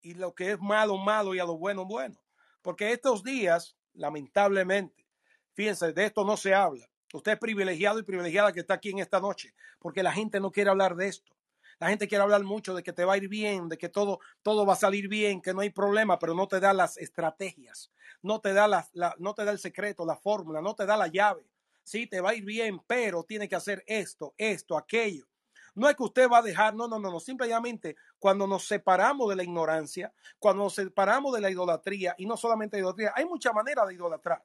[0.00, 2.20] y lo que es malo, malo, y a lo bueno, bueno.
[2.62, 5.06] Porque estos días, lamentablemente,
[5.54, 6.88] fíjense, de esto no se habla.
[7.12, 10.50] Usted es privilegiado y privilegiada que está aquí en esta noche, porque la gente no
[10.50, 11.34] quiere hablar de esto.
[11.78, 14.20] La gente quiere hablar mucho de que te va a ir bien, de que todo,
[14.42, 17.90] todo va a salir bien, que no hay problema, pero no te da las estrategias,
[18.22, 18.86] no te da, la,
[19.18, 21.48] no te da el secreto, la fórmula, no te da la llave.
[21.82, 25.26] Sí, te va a ir bien, pero tiene que hacer esto, esto, aquello.
[25.74, 27.20] No es que usted va a dejar, no, no, no, no.
[27.20, 32.36] Simplemente cuando nos separamos de la ignorancia, cuando nos separamos de la idolatría, y no
[32.36, 34.44] solamente idolatría, hay mucha manera de idolatrar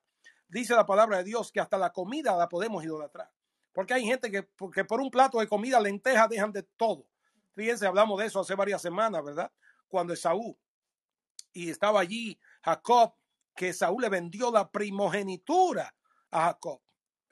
[0.49, 3.32] dice la palabra de Dios que hasta la comida la podemos idolatrar.
[3.71, 4.43] Porque hay gente que,
[4.84, 7.07] por un plato de comida, lentejas, dejan de todo.
[7.53, 9.51] Fíjense, hablamos de eso hace varias semanas, ¿verdad?
[9.88, 10.57] Cuando Esaú
[11.53, 13.13] y estaba allí Jacob,
[13.55, 15.95] que Esaú le vendió la primogenitura
[16.32, 16.82] a Jacob.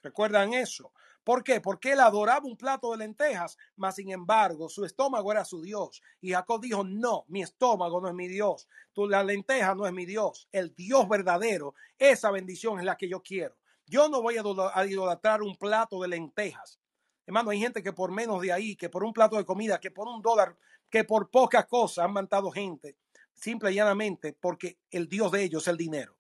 [0.02, 0.94] ¿Recuerdan eso?
[1.28, 1.60] ¿Por qué?
[1.60, 6.02] Porque él adoraba un plato de lentejas, mas sin embargo su estómago era su Dios.
[6.22, 9.92] Y Jacob dijo, no, mi estómago no es mi Dios, tu, la lenteja no es
[9.92, 13.58] mi Dios, el Dios verdadero, esa bendición es la que yo quiero.
[13.86, 16.80] Yo no voy a idolatrar un plato de lentejas.
[17.26, 19.92] Hermano, hay gente que por menos de ahí, que por un plato de comida, que
[19.92, 20.56] por un dólar,
[20.90, 22.96] que por pocas cosas han matado gente,
[23.34, 26.18] simple y llanamente porque el Dios de ellos es el dinero.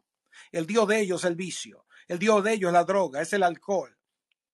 [0.51, 1.85] El Dios de ellos es el vicio.
[2.09, 3.96] El Dios de ellos es la droga, es el alcohol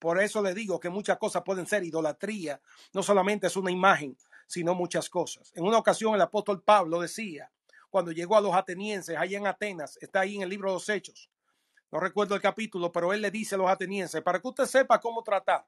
[0.04, 2.60] Por eso le digo que muchas cosas pueden ser idolatría.
[2.92, 5.54] No solamente es una imagen, sino muchas cosas.
[5.56, 7.50] En una ocasión el apóstol Pablo decía,
[7.90, 10.90] cuando llegó a los atenienses allá en Atenas, está ahí en el libro de los
[10.90, 11.30] Hechos,
[11.90, 15.00] no recuerdo el capítulo, pero él le dice a los atenienses, para que usted sepa
[15.00, 15.66] cómo tratar.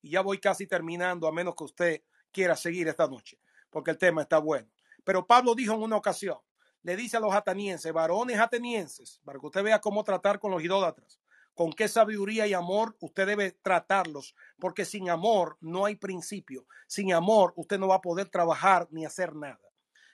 [0.00, 2.02] Y ya voy casi terminando, a menos que usted
[2.32, 4.68] quiera seguir esta noche, porque el tema está bueno.
[5.04, 6.38] Pero Pablo dijo en una ocasión,
[6.82, 10.64] le dice a los atenienses, varones atenienses, para que usted vea cómo tratar con los
[10.64, 11.20] idólatras
[11.56, 16.66] con qué sabiduría y amor usted debe tratarlos, porque sin amor no hay principio.
[16.86, 19.58] Sin amor usted no va a poder trabajar ni hacer nada.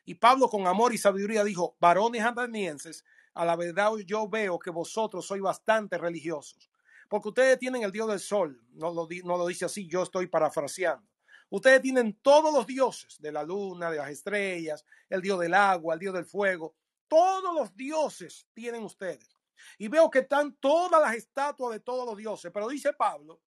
[0.04, 4.70] Y Pablo con amor y sabiduría dijo, varones atenienses, a la verdad yo veo que
[4.70, 6.70] vosotros sois bastante religiosos,
[7.08, 10.28] porque ustedes tienen el Dios del sol, no lo, no lo dice así, yo estoy
[10.28, 11.08] parafraseando.
[11.50, 15.94] Ustedes tienen todos los dioses de la luna, de las estrellas, el Dios del agua,
[15.94, 16.76] el Dios del fuego,
[17.08, 19.31] todos los dioses tienen ustedes.
[19.78, 22.50] Y veo que están todas las estatuas de todos los dioses.
[22.52, 23.40] Pero dice Pablo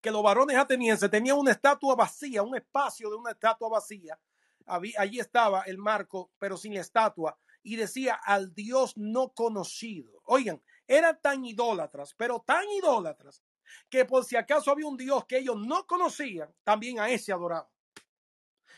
[0.00, 4.18] que los varones atenienses tenían una estatua vacía, un espacio de una estatua vacía.
[4.66, 7.38] Allí estaba el marco, pero sin la estatua.
[7.62, 10.22] Y decía al Dios no conocido.
[10.24, 13.42] Oigan, eran tan idólatras, pero tan idólatras,
[13.88, 17.70] que por si acaso había un Dios que ellos no conocían, también a ese adoraban.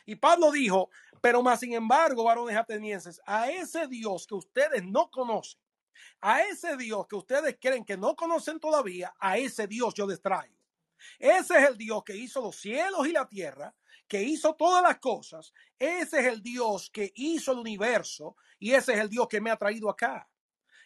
[0.05, 5.11] Y Pablo dijo, pero más sin embargo, varones atenienses, a ese Dios que ustedes no
[5.11, 5.61] conocen,
[6.21, 10.21] a ese Dios que ustedes creen que no conocen todavía, a ese Dios yo les
[10.21, 10.57] traigo.
[11.19, 13.75] Ese es el Dios que hizo los cielos y la tierra,
[14.07, 15.53] que hizo todas las cosas.
[15.79, 19.51] Ese es el Dios que hizo el universo y ese es el Dios que me
[19.51, 20.29] ha traído acá.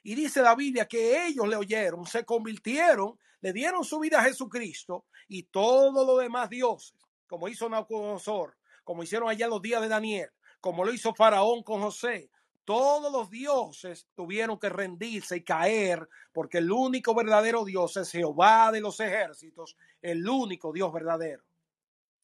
[0.03, 4.25] Y dice la Biblia que ellos le oyeron, se convirtieron, le dieron su vida a
[4.25, 6.97] Jesucristo y todos los demás dioses,
[7.27, 10.31] como hizo Nabucodonosor, como hicieron allá en los días de Daniel,
[10.61, 12.31] como lo hizo Faraón con José,
[12.67, 18.73] todos los dioses tuvieron que rendirse y caer, porque el único verdadero Dios es Jehová
[18.73, 21.45] de los ejércitos, el único Dios verdadero.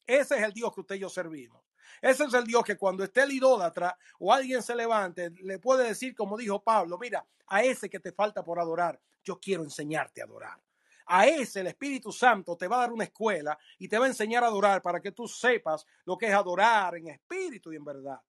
[0.05, 1.63] Ese es el Dios que usted y yo servimos.
[2.01, 5.87] Ese es el Dios que cuando esté el idólatra o alguien se levante, le puede
[5.87, 10.19] decir, como dijo Pablo, mira, a ese que te falta por adorar, yo quiero enseñarte
[10.19, 10.61] a adorar.
[11.05, 14.09] A ese el Espíritu Santo te va a dar una escuela y te va a
[14.09, 17.85] enseñar a adorar para que tú sepas lo que es adorar en espíritu y en
[17.85, 18.19] verdad.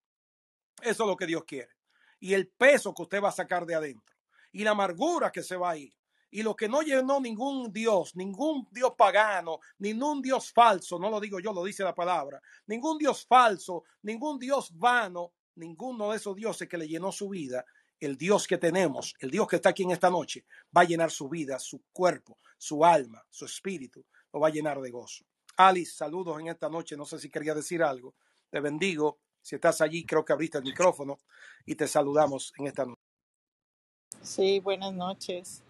[0.80, 1.74] Eso es lo que Dios quiere
[2.24, 4.16] y el peso que usted va a sacar de adentro
[4.50, 5.94] y la amargura que se va a ir.
[6.30, 11.20] Y lo que no llenó ningún Dios, ningún Dios pagano, ningún Dios falso, no lo
[11.20, 16.34] digo yo, lo dice la palabra, ningún Dios falso, ningún Dios vano, ninguno de esos
[16.34, 17.62] dioses que le llenó su vida,
[18.00, 21.10] el Dios que tenemos, el Dios que está aquí en esta noche, va a llenar
[21.10, 24.02] su vida, su cuerpo, su alma, su espíritu,
[24.32, 25.26] lo va a llenar de gozo.
[25.58, 28.14] Alice, saludos en esta noche, no sé si quería decir algo,
[28.48, 31.18] te bendigo si estás allí, creo que abriste el micrófono
[31.66, 33.01] y te saludamos en esta noche.
[34.22, 35.62] Sí, buenas noches.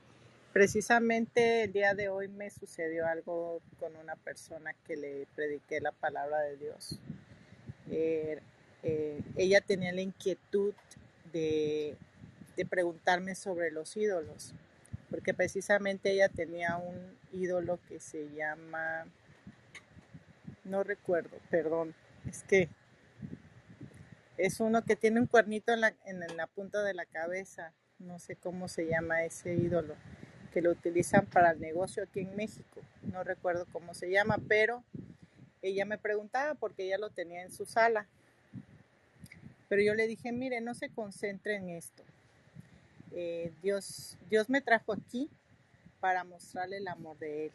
[0.52, 5.90] Precisamente el día de hoy me sucedió algo con una persona que le prediqué la
[5.90, 7.00] palabra de Dios.
[7.90, 8.40] Eh,
[8.84, 10.72] eh, ella tenía la inquietud
[11.32, 11.96] de
[12.70, 14.54] preguntarme sobre los ídolos,
[15.10, 19.06] porque precisamente ella tenía un ídolo que se llama,
[20.62, 21.92] no recuerdo, perdón,
[22.30, 22.68] es que
[24.36, 27.72] es uno que tiene un cuernito en la, punta de la cabeza.
[27.98, 29.94] No sé cómo se llama ese ídolo,
[30.52, 32.80] que lo utilizan para el negocio aquí en México.
[33.02, 34.82] No recuerdo cómo se llama, pero
[35.62, 38.06] ella me preguntaba porque ella lo tenía en su sala.
[39.68, 42.02] Pero yo le dije, mire, no se concentre en esto.
[43.12, 45.30] Eh, Dios, Dios me trajo aquí
[46.00, 47.52] para mostrarle el amor de Él.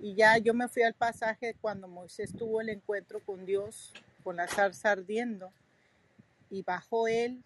[0.00, 3.94] Y ya yo me fui al pasaje cuando Moisés tuvo el encuentro con Dios
[4.26, 5.52] con la zarza ardiendo.
[6.50, 7.44] Y bajó él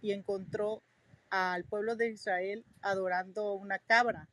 [0.00, 0.82] y encontró
[1.28, 4.26] al pueblo de Israel adorando una cabra,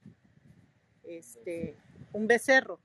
[1.04, 1.76] este,
[2.14, 2.80] un becerro.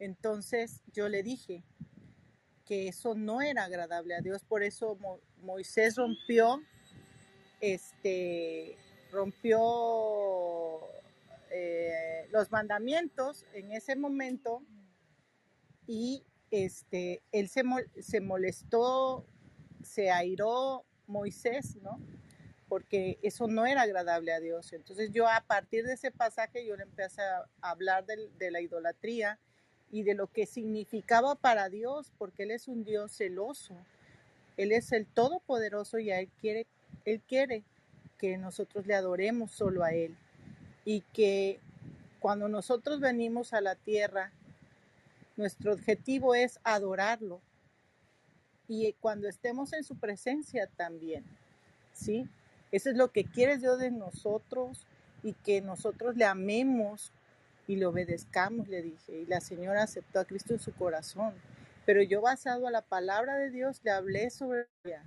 [0.00, 1.62] Entonces yo le dije
[2.66, 4.98] que eso no era agradable a Dios, por eso
[5.42, 6.60] Moisés rompió,
[7.60, 8.76] este,
[9.12, 10.80] rompió
[11.52, 14.64] eh, los mandamientos en ese momento
[15.86, 17.62] y este, él se,
[18.00, 19.26] se molestó,
[19.82, 22.00] se airó Moisés, ¿no?
[22.68, 24.72] Porque eso no era agradable a Dios.
[24.72, 28.60] Entonces yo a partir de ese pasaje yo le empecé a hablar de, de la
[28.60, 29.38] idolatría
[29.90, 33.76] y de lo que significaba para Dios, porque Él es un Dios celoso.
[34.56, 36.66] Él es el Todopoderoso y Él quiere,
[37.04, 37.62] Él quiere
[38.18, 40.16] que nosotros le adoremos solo a Él.
[40.84, 41.60] Y que
[42.20, 44.32] cuando nosotros venimos a la tierra
[45.36, 47.40] nuestro objetivo es adorarlo.
[48.66, 51.24] Y cuando estemos en su presencia también,
[51.92, 52.28] ¿sí?
[52.72, 54.86] Eso es lo que quiere Dios de nosotros
[55.22, 57.12] y que nosotros le amemos
[57.66, 59.20] y le obedezcamos, le dije.
[59.20, 61.34] Y la señora aceptó a Cristo en su corazón.
[61.86, 65.04] Pero yo basado a la palabra de Dios le hablé sobre ella,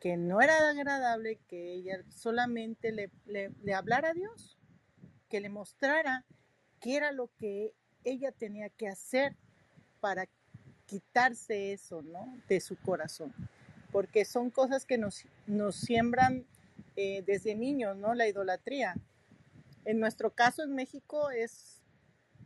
[0.00, 4.56] que no era agradable que ella solamente le, le, hablara a Dios,
[5.28, 6.24] que le mostrara
[6.80, 7.72] qué era lo que
[8.04, 9.36] ella tenía que hacer
[10.00, 10.26] para
[10.86, 12.36] quitarse eso, ¿no?
[12.48, 13.32] De su corazón.
[13.92, 16.44] Porque son cosas que nos, nos siembran
[16.96, 18.14] eh, desde niños, ¿no?
[18.14, 18.94] La idolatría.
[19.84, 21.80] En nuestro caso en México es,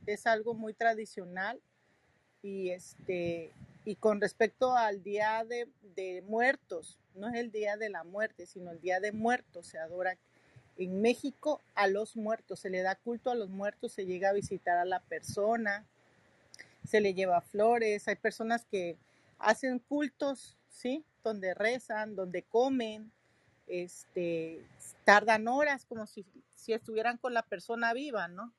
[0.06, 1.60] es algo muy tradicional
[2.42, 3.50] y este
[3.84, 8.46] y con respecto al día de, de, muertos, no es el día de la muerte,
[8.46, 10.16] sino el día de muertos, se adora
[10.76, 14.34] en México a los muertos, se le da culto a los muertos, se llega a
[14.34, 15.84] visitar a la persona,
[16.84, 18.96] se le lleva flores, hay personas que
[19.38, 21.04] hacen cultos, ¿sí?
[21.24, 23.12] Donde rezan, donde comen,
[23.66, 24.64] este,
[25.04, 26.24] tardan horas como si,
[26.54, 28.52] si estuvieran con la persona viva, ¿no?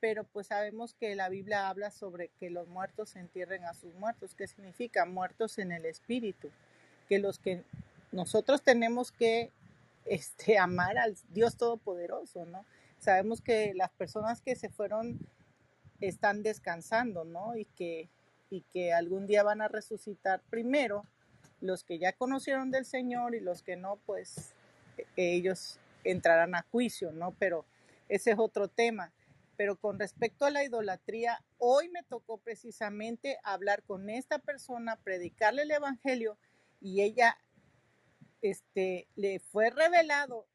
[0.00, 3.94] Pero pues sabemos que la Biblia habla sobre que los muertos se entierren a sus
[3.94, 4.34] muertos.
[4.34, 5.04] ¿Qué significa?
[5.06, 6.50] Muertos en el espíritu.
[7.08, 7.64] Que los que
[8.12, 9.50] nosotros tenemos que
[10.04, 12.64] este, amar al Dios Todopoderoso, ¿no?
[12.98, 15.18] Sabemos que las personas que se fueron
[16.00, 17.56] están descansando, ¿no?
[17.56, 18.08] Y que,
[18.50, 21.04] y que algún día van a resucitar primero
[21.60, 24.54] los que ya conocieron del Señor y los que no, pues
[25.16, 27.34] ellos entrarán a juicio, ¿no?
[27.38, 27.64] Pero
[28.08, 29.12] ese es otro tema.
[29.56, 35.62] Pero con respecto a la idolatría, hoy me tocó precisamente hablar con esta persona, predicarle
[35.62, 36.38] el Evangelio
[36.80, 37.36] y ella,
[38.40, 40.46] este, le fue revelado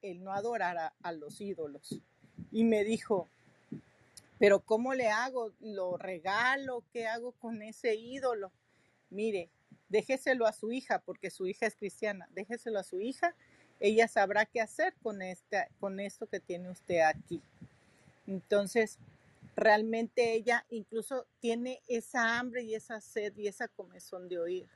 [0.00, 2.00] el no adorar a los ídolos.
[2.52, 3.28] Y me dijo,
[4.42, 5.52] pero ¿cómo le hago?
[5.60, 6.82] ¿Lo regalo?
[6.92, 8.50] ¿Qué hago con ese ídolo?
[9.08, 9.50] Mire,
[9.88, 13.36] déjeselo a su hija, porque su hija es cristiana, déjeselo a su hija,
[13.78, 17.40] ella sabrá qué hacer con, esta, con esto que tiene usted aquí.
[18.26, 18.98] Entonces,
[19.54, 24.68] realmente ella incluso tiene esa hambre y esa sed y esa comezón de oír.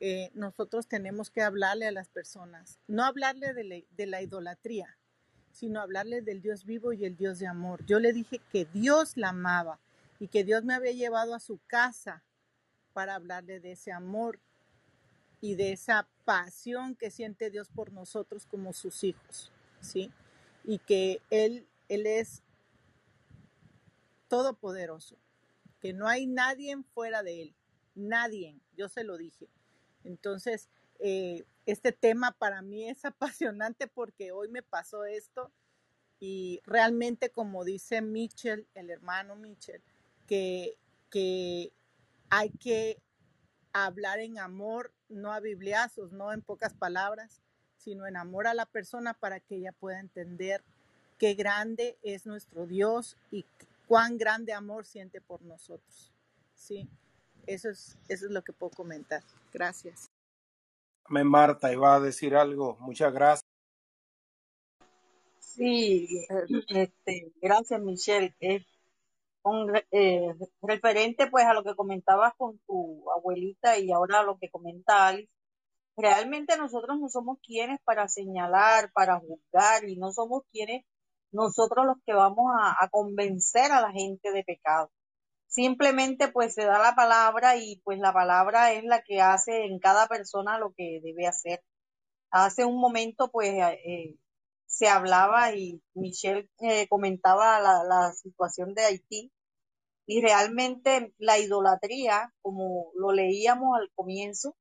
[0.00, 4.98] Eh, nosotros tenemos que hablarle a las personas, no hablarle de la, de la idolatría,
[5.52, 7.84] sino hablarle del Dios vivo y el Dios de amor.
[7.86, 9.78] Yo le dije que Dios la amaba
[10.18, 12.22] y que Dios me había llevado a su casa
[12.92, 14.40] para hablarle de ese amor
[15.40, 20.10] y de esa pasión que siente Dios por nosotros como sus hijos, ¿sí?
[20.64, 22.42] Y que Él, Él es
[24.28, 25.16] todopoderoso,
[25.80, 27.54] que no hay nadie fuera de Él,
[27.94, 29.48] nadie, yo se lo dije.
[30.04, 30.68] Entonces,
[31.02, 35.50] eh, este tema para mí es apasionante porque hoy me pasó esto
[36.20, 39.82] y realmente como dice Mitchell, el hermano Mitchell,
[40.28, 40.76] que,
[41.10, 41.72] que
[42.30, 42.98] hay que
[43.72, 47.42] hablar en amor, no a bibliazos, no en pocas palabras,
[47.76, 50.62] sino en amor a la persona para que ella pueda entender
[51.18, 53.44] qué grande es nuestro Dios y
[53.88, 56.12] cuán grande amor siente por nosotros.
[56.54, 56.88] Sí,
[57.48, 59.24] eso es, eso es lo que puedo comentar.
[59.52, 60.11] Gracias.
[61.12, 62.78] Amén, Marta, iba a decir algo.
[62.80, 63.44] Muchas gracias.
[65.40, 66.08] Sí,
[66.68, 68.34] este, gracias Michelle.
[68.40, 68.64] Es
[69.42, 74.38] con, eh, referente pues a lo que comentabas con tu abuelita y ahora a lo
[74.38, 75.30] que comenta Alice,
[75.98, 80.86] realmente nosotros no somos quienes para señalar, para juzgar y no somos quienes
[81.30, 84.90] nosotros los que vamos a convencer a la gente de pecado.
[85.52, 89.78] Simplemente pues se da la palabra y pues la palabra es la que hace en
[89.80, 91.62] cada persona lo que debe hacer.
[92.30, 94.16] Hace un momento pues eh,
[94.66, 99.30] se hablaba y Michelle eh, comentaba la, la situación de Haití
[100.06, 104.56] y realmente la idolatría, como lo leíamos al comienzo,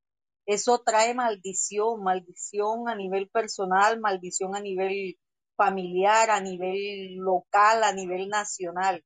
[0.45, 5.17] eso trae maldición, maldición a nivel personal, maldición a nivel
[5.55, 9.05] familiar, a nivel local, a nivel nacional.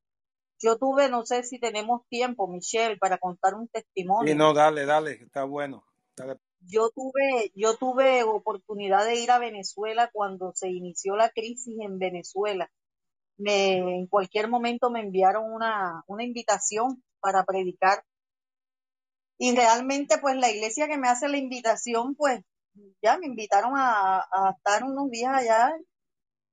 [0.60, 4.32] Yo tuve, no sé si tenemos tiempo, Michelle, para contar un testimonio.
[4.32, 5.86] Sí, no, dale, dale, está bueno.
[6.16, 6.38] Dale.
[6.62, 12.00] Yo tuve, yo tuve oportunidad de ir a Venezuela cuando se inició la crisis en
[12.00, 12.72] Venezuela.
[13.38, 18.04] Me, en cualquier momento me enviaron una, una invitación para predicar.
[19.38, 22.42] Y realmente, pues la iglesia que me hace la invitación, pues
[23.04, 25.74] ya me invitaron a, a estar unos días allá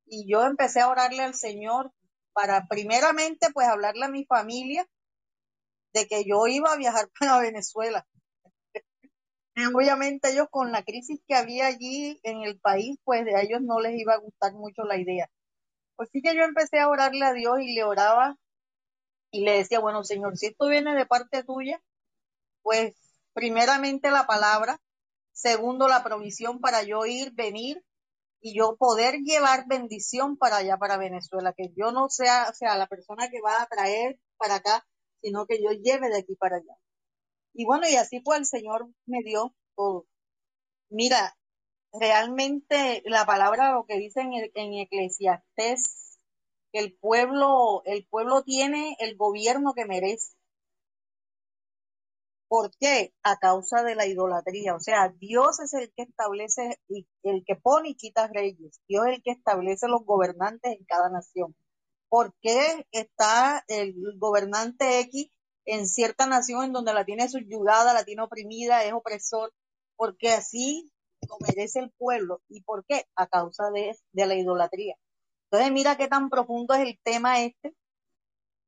[0.07, 1.93] y yo empecé a orarle al Señor
[2.33, 4.87] para primeramente pues hablarle a mi familia
[5.93, 8.07] de que yo iba a viajar para Venezuela.
[9.75, 13.81] Obviamente ellos con la crisis que había allí en el país, pues de ellos no
[13.81, 15.29] les iba a gustar mucho la idea.
[15.97, 18.39] Pues sí que yo empecé a orarle a Dios y le oraba
[19.31, 21.83] y le decía, bueno, Señor, si esto viene de parte tuya,
[22.63, 22.95] pues
[23.35, 24.81] primeramente la palabra,
[25.33, 27.83] segundo la provisión para yo ir, venir
[28.43, 32.89] y yo poder llevar bendición para allá, para Venezuela, que yo no sea, sea la
[32.89, 34.85] persona que va a traer para acá,
[35.23, 36.77] sino que yo lleve de aquí para allá.
[37.55, 40.07] Y bueno, y así pues el Señor me dio todo.
[40.91, 41.37] Mira,
[41.93, 46.19] realmente la palabra lo que dice en, en Eclesiastés,
[46.73, 50.35] que el pueblo, el pueblo tiene el gobierno que merece.
[52.53, 53.15] ¿Por qué?
[53.23, 54.75] A causa de la idolatría.
[54.75, 58.79] O sea, Dios es el que establece y el que pone y quita reyes.
[58.87, 61.57] Dios es el que establece los gobernantes en cada nación.
[62.11, 65.31] ¿Por qué está el gobernante X
[65.65, 69.55] en cierta nación en donde la tiene subyugada, la tiene oprimida, es opresor?
[69.97, 70.93] Porque así
[71.27, 72.43] lo merece el pueblo.
[72.51, 73.07] ¿Y por qué?
[73.17, 74.97] A causa de, de la idolatría.
[75.51, 77.75] Entonces, mira qué tan profundo es el tema este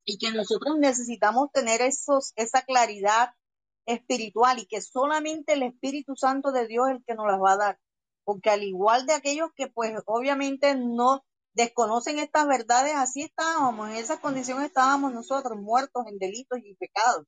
[0.07, 3.35] y que nosotros necesitamos tener esos, esa claridad
[3.87, 7.53] espiritual y que solamente el Espíritu Santo de Dios es el que nos las va
[7.53, 7.79] a dar.
[8.25, 11.23] Porque al igual de aquellos que pues obviamente no
[11.55, 17.27] desconocen estas verdades, así estábamos, en esa condición estábamos nosotros muertos en delitos y pecados.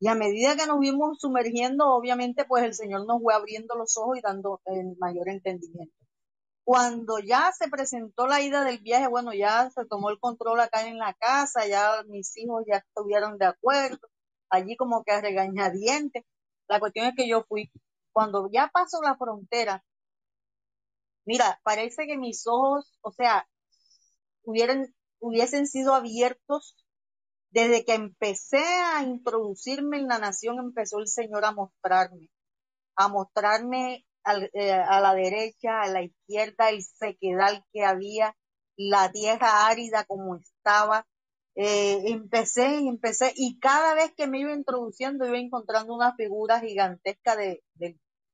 [0.00, 3.96] Y a medida que nos vimos sumergiendo, obviamente pues el Señor nos fue abriendo los
[3.96, 5.94] ojos y dando el mayor entendimiento.
[6.64, 10.86] Cuando ya se presentó la ida del viaje, bueno, ya se tomó el control acá
[10.86, 14.08] en la casa, ya mis hijos ya estuvieron de acuerdo,
[14.54, 16.24] allí como que a regañadientes.
[16.68, 17.70] La cuestión es que yo fui.
[18.12, 19.84] Cuando ya pasó la frontera,
[21.26, 23.48] mira, parece que mis ojos, o sea,
[24.44, 26.76] hubieran, hubiesen sido abiertos
[27.50, 32.28] desde que empecé a introducirme en la nación, empezó el Señor a mostrarme,
[32.96, 34.04] a mostrarme
[34.54, 38.36] eh, a la derecha, a la izquierda, el sequedal que había,
[38.76, 41.06] la tierra árida como estaba,
[41.56, 46.60] eh, empecé y empecé, y cada vez que me iba introduciendo iba encontrando una figura
[46.60, 47.62] gigantesca de,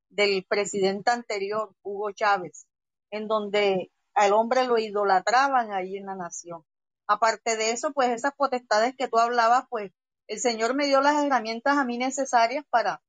[0.08, 2.66] del presidente anterior, Hugo Chávez,
[3.10, 6.64] en donde al hombre lo idolatraban ahí en la nación.
[7.06, 9.92] Aparte de eso, pues esas potestades que tú hablabas, pues
[10.26, 13.02] el Señor me dio las herramientas a mí necesarias para,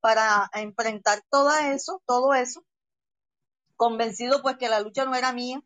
[0.00, 2.64] para enfrentar todo eso, todo eso,
[3.76, 5.60] convencido pues que la lucha no era mía,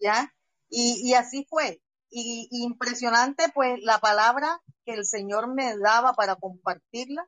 [0.00, 0.34] ¿ya?
[0.68, 1.80] Y, y así fue
[2.10, 7.26] y, impresionante, pues la palabra que el Señor me daba para compartirla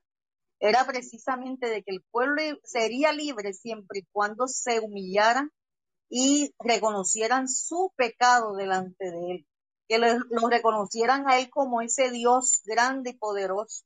[0.59, 5.51] era precisamente de que el pueblo sería libre siempre y cuando se humillaran
[6.09, 9.47] y reconocieran su pecado delante de Él,
[9.89, 13.85] que lo, reconocieran a Él como ese Dios grande y poderoso.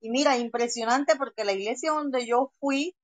[0.00, 2.94] Y mira, impresionante porque la iglesia donde yo fui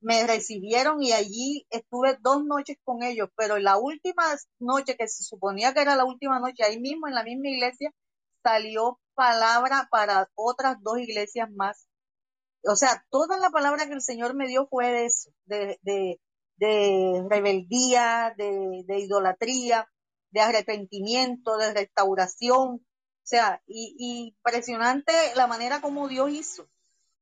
[0.00, 4.24] me recibieron y allí estuve dos noches con ellos, pero la última
[4.58, 7.92] noche, que se suponía que era la última noche, ahí mismo en la misma iglesia,
[8.42, 11.86] salió palabra para otras dos iglesias más.
[12.64, 17.26] O sea, toda la palabra que el Señor me dio fue de eso, de, de,
[17.28, 19.88] rebeldía, de, idolatría,
[20.30, 22.76] de arrepentimiento, de restauración.
[22.76, 26.68] O sea, y impresionante la manera como Dios hizo,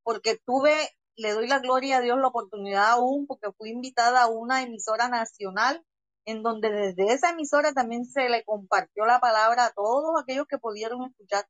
[0.03, 4.29] porque tuve le doy la gloria a Dios la oportunidad aún porque fui invitada a
[4.29, 5.85] una emisora nacional
[6.25, 10.59] en donde desde esa emisora también se le compartió la palabra a todos aquellos que
[10.59, 11.47] pudieron escuchar.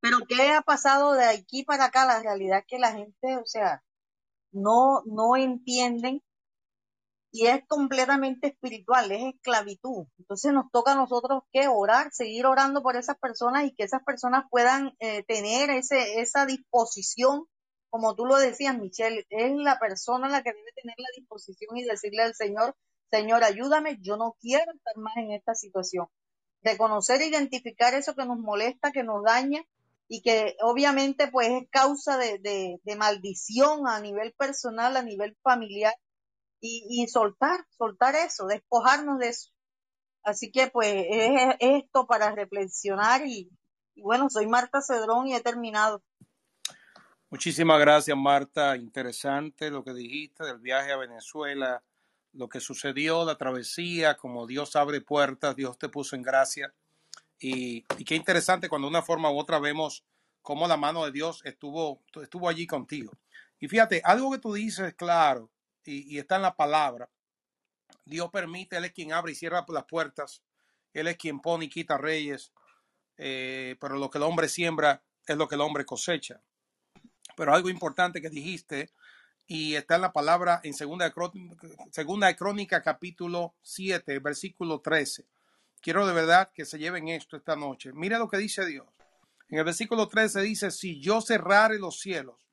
[0.00, 2.06] Pero ¿qué ha pasado de aquí para acá?
[2.06, 3.82] La realidad es que la gente, o sea,
[4.52, 6.22] no, no entienden
[7.30, 10.06] y es completamente espiritual, es esclavitud.
[10.18, 14.02] Entonces nos toca a nosotros que orar, seguir orando por esas personas y que esas
[14.02, 17.46] personas puedan eh, tener ese, esa disposición
[17.90, 21.84] como tú lo decías, Michelle, es la persona la que debe tener la disposición y
[21.84, 22.76] decirle al Señor,
[23.10, 26.08] Señor, ayúdame, yo no quiero estar más en esta situación.
[26.62, 29.62] Reconocer e identificar eso que nos molesta, que nos daña
[30.08, 35.94] y que obviamente pues es causa de, maldición a nivel personal, a nivel familiar
[36.60, 39.50] y, soltar, soltar eso, despojarnos de eso.
[40.22, 43.50] Así que pues es, esto para reflexionar y
[43.96, 46.02] bueno, soy Marta Cedrón y he terminado.
[47.30, 48.74] Muchísimas gracias, Marta.
[48.78, 51.84] Interesante lo que dijiste del viaje a Venezuela,
[52.32, 56.72] lo que sucedió, la travesía, como Dios abre puertas, Dios te puso en gracia.
[57.38, 60.04] Y, qué interesante cuando de una forma u otra vemos
[60.40, 63.12] cómo la mano de Dios estuvo, estuvo allí contigo.
[63.60, 65.50] Y fíjate, algo que tú dices, claro,
[65.84, 67.10] y, está en la palabra.
[68.06, 70.42] Dios permite, Él es quien abre y cierra las puertas.
[70.94, 72.54] Él es quien pone y quita reyes.
[73.18, 76.40] Eh, pero lo que el hombre siembra es lo que el hombre cosecha
[77.38, 78.90] pero algo importante que dijiste,
[79.46, 81.14] y está en la palabra en segunda de,
[81.92, 85.24] segunda de Crónica capítulo 7, versículo 13.
[85.80, 87.92] Quiero de verdad que se lleven esto esta noche.
[87.92, 88.88] Mira lo que dice Dios.
[89.48, 92.44] En el versículo 13 dice, si yo cerrare los cielos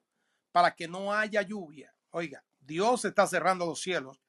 [0.51, 1.91] para que no haya lluvia.
[2.11, 4.21] Oiga, Dios está cerrando los cielos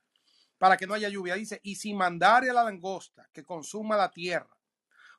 [0.57, 1.35] para que no haya lluvia.
[1.35, 4.57] Dice, y si mandare a la langosta que consuma la tierra,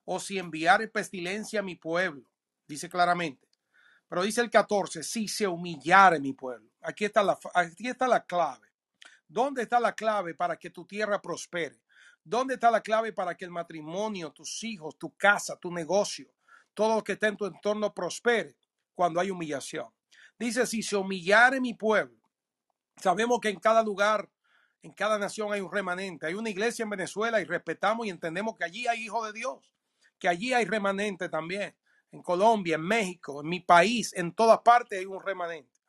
[0.03, 2.27] o si enviare pestilencia a mi pueblo,
[2.67, 3.46] dice claramente.
[4.07, 6.71] Pero dice el 14, si se humillare mi pueblo.
[6.81, 8.67] Aquí está la, aquí está la clave.
[9.27, 11.81] ¿Dónde está la clave para que tu tierra prospere?
[12.23, 16.33] ¿Dónde está la clave para que el matrimonio, tus hijos, tu casa, tu negocio,
[16.73, 18.55] todo lo que está en tu entorno prospere
[18.95, 19.87] cuando hay humillación?
[20.39, 22.17] Dice, si se humillare mi pueblo,
[23.01, 24.29] sabemos que en cada lugar,
[24.81, 26.27] en cada nación hay un remanente.
[26.27, 29.73] Hay una iglesia en Venezuela y respetamos y entendemos que allí hay hijos de Dios,
[30.19, 31.75] que allí hay remanente también.
[32.17, 35.79] En Colombia, en México, en mi país, en todas partes hay un remanente.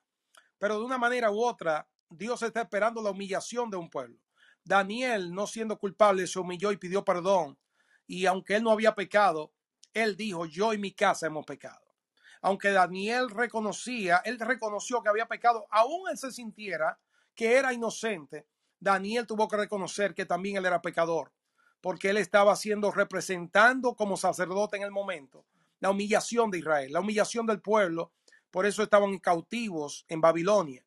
[0.58, 4.18] Pero de una manera u otra, Dios está esperando la humillación de un pueblo.
[4.62, 7.58] Daniel, no siendo culpable, se humilló y pidió perdón.
[8.06, 9.54] Y aunque él no había pecado,
[9.94, 11.94] él dijo, yo y mi casa hemos pecado.
[12.42, 17.00] Aunque Daniel reconocía, él reconoció que había pecado, aún él se sintiera
[17.34, 18.46] que era inocente,
[18.78, 21.32] Daniel tuvo que reconocer que también él era pecador,
[21.80, 25.46] porque él estaba siendo representando como sacerdote en el momento
[25.80, 28.12] la humillación de Israel, la humillación del pueblo,
[28.50, 30.84] por eso estaban cautivos en Babilonia.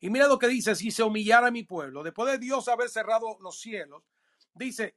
[0.00, 3.38] Y mira lo que dice, si se humillara mi pueblo, después de Dios haber cerrado
[3.40, 4.02] los cielos,
[4.54, 4.96] dice,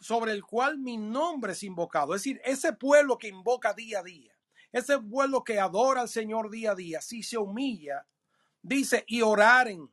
[0.00, 2.14] sobre el cual mi nombre es invocado.
[2.14, 4.34] Es decir, ese pueblo que invoca día a día,
[4.72, 8.06] ese pueblo que adora al Señor día a día, si se humilla,
[8.62, 9.90] dice, y oraren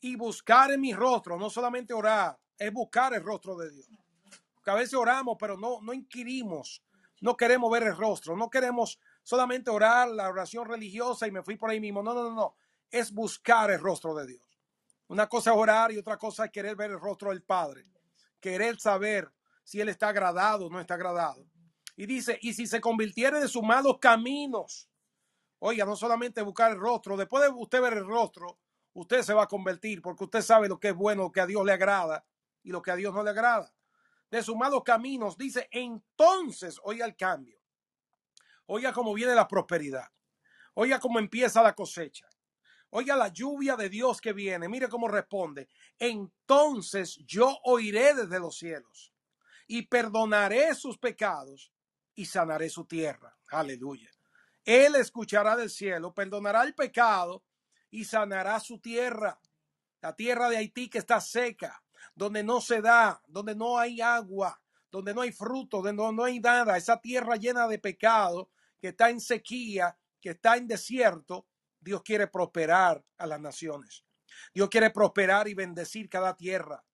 [0.00, 3.88] y buscar en mi rostro, no solamente orar, es buscar el rostro de Dios.
[4.54, 6.82] Porque a veces oramos, pero no, no inquirimos,
[7.22, 11.56] no queremos ver el rostro, no queremos solamente orar la oración religiosa y me fui
[11.56, 12.02] por ahí mismo.
[12.02, 12.56] No, no, no, no
[12.92, 14.42] es buscar el rostro de Dios.
[15.08, 17.84] Una cosa es orar y otra cosa es querer ver el rostro del Padre,
[18.38, 19.32] querer saber
[19.64, 21.44] si Él está agradado o no está agradado.
[21.96, 24.88] Y dice, y si se convirtiere de sus malos caminos,
[25.58, 28.58] oiga, no solamente buscar el rostro, después de usted ver el rostro,
[28.92, 31.46] usted se va a convertir porque usted sabe lo que es bueno, lo que a
[31.46, 32.24] Dios le agrada
[32.62, 33.72] y lo que a Dios no le agrada.
[34.32, 37.60] De sus malos caminos, dice, entonces, oiga el cambio.
[38.64, 40.08] Oiga cómo viene la prosperidad.
[40.72, 42.26] Oiga cómo empieza la cosecha.
[42.88, 44.70] Oiga la lluvia de Dios que viene.
[44.70, 45.68] Mire cómo responde.
[45.98, 49.12] Entonces yo oiré desde los cielos
[49.66, 51.70] y perdonaré sus pecados
[52.14, 53.36] y sanaré su tierra.
[53.50, 54.08] Aleluya.
[54.64, 57.44] Él escuchará del cielo, perdonará el pecado
[57.90, 59.38] y sanará su tierra.
[60.00, 61.81] La tierra de Haití que está seca,
[62.14, 64.60] donde no se da, donde no hay agua,
[64.90, 66.76] donde no hay fruto, donde no hay nada.
[66.76, 68.50] Esa tierra llena de pecado
[68.80, 71.46] que está en sequía, que está en desierto
[71.82, 74.04] Dios quiere prosperar a las naciones.
[74.54, 76.84] Dios quiere prosperar y bendecir cada tierra.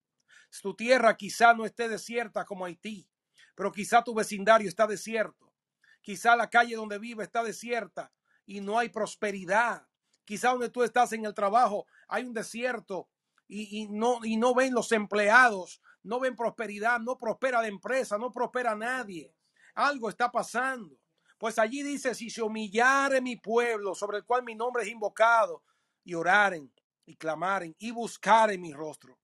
[0.63, 3.07] Tu tierra quizá no esté desierta como Haití,
[3.55, 5.53] pero quizá tu vecindario está desierto.
[6.01, 8.11] Quizá la calle donde vive está desierta
[8.47, 9.87] y no hay prosperidad.
[10.25, 13.11] Quizá donde tú estás en el trabajo hay un desierto
[13.49, 18.75] y, no, no ven los empleados, no ven prosperidad, no prospera la empresa, no prospera
[18.75, 19.35] nadie.
[19.75, 20.97] Algo está pasando.
[21.39, 25.62] Pues allí dice, si se humillare mi pueblo, sobre el cual mi nombre es invocado,
[26.05, 26.73] y oraren
[27.05, 29.19] y clamaren y buscaren mi rostro.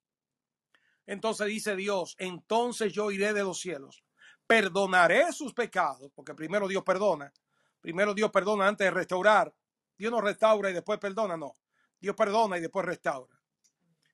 [1.06, 4.04] Entonces dice Dios, entonces yo iré de los cielos,
[4.46, 7.32] perdonaré sus pecados, porque primero Dios perdona,
[7.80, 9.54] primero Dios perdona antes de restaurar.
[9.96, 11.54] Dios no restaura y después perdona, no.
[12.00, 13.34] Dios perdona y después restaura.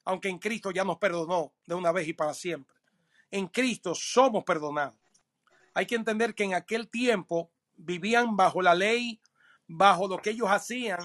[0.05, 2.77] Aunque en Cristo ya nos perdonó de una vez y para siempre.
[3.31, 4.99] En Cristo somos perdonados.
[5.75, 9.21] Hay que entender que en aquel tiempo vivían bajo la ley,
[9.67, 10.99] bajo lo que ellos hacían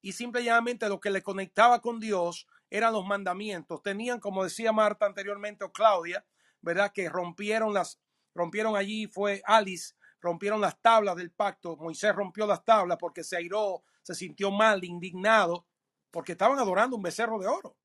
[0.00, 3.82] y simplemente lo que les conectaba con Dios eran los mandamientos.
[3.82, 6.24] Tenían, como decía Marta anteriormente o Claudia,
[6.60, 6.92] ¿verdad?
[6.92, 8.00] Que rompieron las,
[8.34, 11.76] rompieron allí, fue Alice, rompieron las tablas del pacto.
[11.76, 15.66] Moisés rompió las tablas porque se airó, se sintió mal, indignado,
[16.10, 17.76] porque estaban adorando un becerro de oro.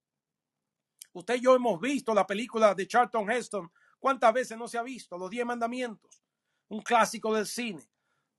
[1.14, 3.72] Usted y yo hemos visto la película de Charlton Heston.
[4.00, 5.18] ¿Cuántas veces no se ha visto?
[5.18, 6.24] Los diez mandamientos.
[6.68, 7.88] Un clásico del cine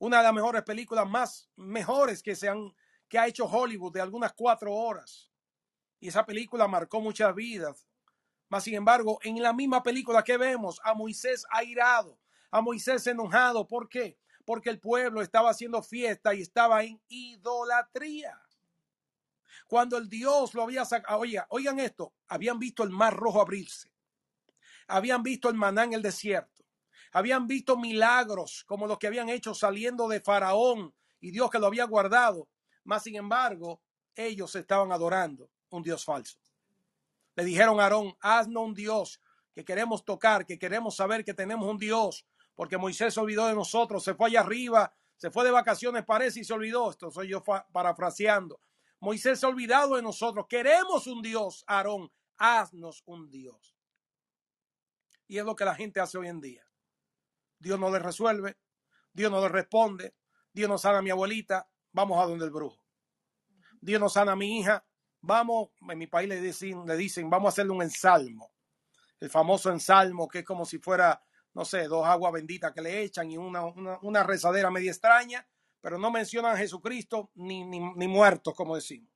[0.04, 2.74] una de las mejores películas más mejores que se han
[3.08, 5.30] que ha hecho Hollywood de algunas cuatro horas.
[6.00, 7.86] Y esa película marcó muchas vidas.
[8.48, 12.18] Mas, sin embargo, en la misma película que vemos a Moisés airado,
[12.50, 13.66] a Moisés enojado.
[13.66, 14.18] ¿Por qué?
[14.44, 18.38] Porque el pueblo estaba haciendo fiesta y estaba en idolatría.
[19.66, 23.92] Cuando el Dios lo había sacado, oiga, oigan esto, habían visto el mar rojo abrirse,
[24.86, 26.64] habían visto el maná en el desierto,
[27.12, 31.66] habían visto milagros como los que habían hecho saliendo de Faraón y Dios que lo
[31.66, 32.48] había guardado.
[32.82, 33.80] Mas, sin embargo,
[34.14, 36.38] ellos estaban adorando un Dios falso.
[37.36, 39.20] Le dijeron a Aarón, haznos un Dios
[39.54, 43.54] que queremos tocar, que queremos saber que tenemos un Dios, porque Moisés se olvidó de
[43.54, 46.90] nosotros, se fue allá arriba, se fue de vacaciones, parece, y se olvidó.
[46.90, 48.60] Esto soy yo parafraseando.
[49.00, 50.46] Moisés se ha olvidado de nosotros.
[50.48, 52.10] Queremos un Dios, Aarón.
[52.36, 53.76] haznos un Dios.
[55.26, 56.66] Y es lo que la gente hace hoy en día.
[57.58, 58.58] Dios no le resuelve,
[59.12, 60.14] Dios no le responde,
[60.52, 62.84] Dios no sana a mi abuelita, vamos a donde el brujo.
[63.80, 64.84] Dios no sana a mi hija,
[65.20, 68.52] vamos, en mi país le dicen, le dicen, vamos a hacerle un ensalmo.
[69.20, 71.22] El famoso ensalmo que es como si fuera,
[71.54, 75.46] no sé, dos aguas benditas que le echan y una, una, una rezadera media extraña,
[75.84, 79.12] pero no mencionan a Jesucristo ni, ni, ni muertos, como decimos.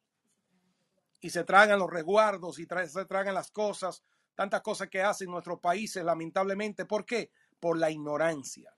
[1.18, 4.02] Y se tragan los resguardos y se tragan las cosas,
[4.34, 6.84] tantas cosas que hacen nuestros países, lamentablemente.
[6.84, 7.30] ¿Por qué?
[7.58, 8.70] Por la ignorancia,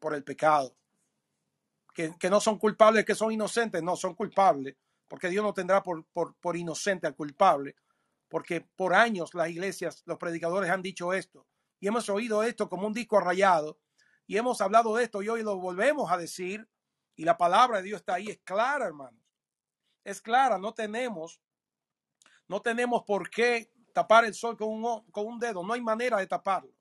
[0.00, 0.76] por el pecado.
[1.94, 4.74] Que, que no son culpables, que son inocentes, no son culpables
[5.06, 7.76] porque Dios no tendrá por, por, por, inocente al culpable,
[8.28, 11.46] porque por años las iglesias, los predicadores han dicho esto,
[11.78, 13.78] y hemos oído esto como un disco rayado,
[14.26, 16.68] y hemos hablado de esto y hoy lo volvemos a decir,
[17.16, 19.20] y la palabra de Dios está ahí, es clara, hermanos,
[20.04, 21.40] es clara, no tenemos,
[22.46, 26.18] no tenemos por qué tapar el sol con un, con un dedo, no hay manera
[26.18, 26.72] de taparlo.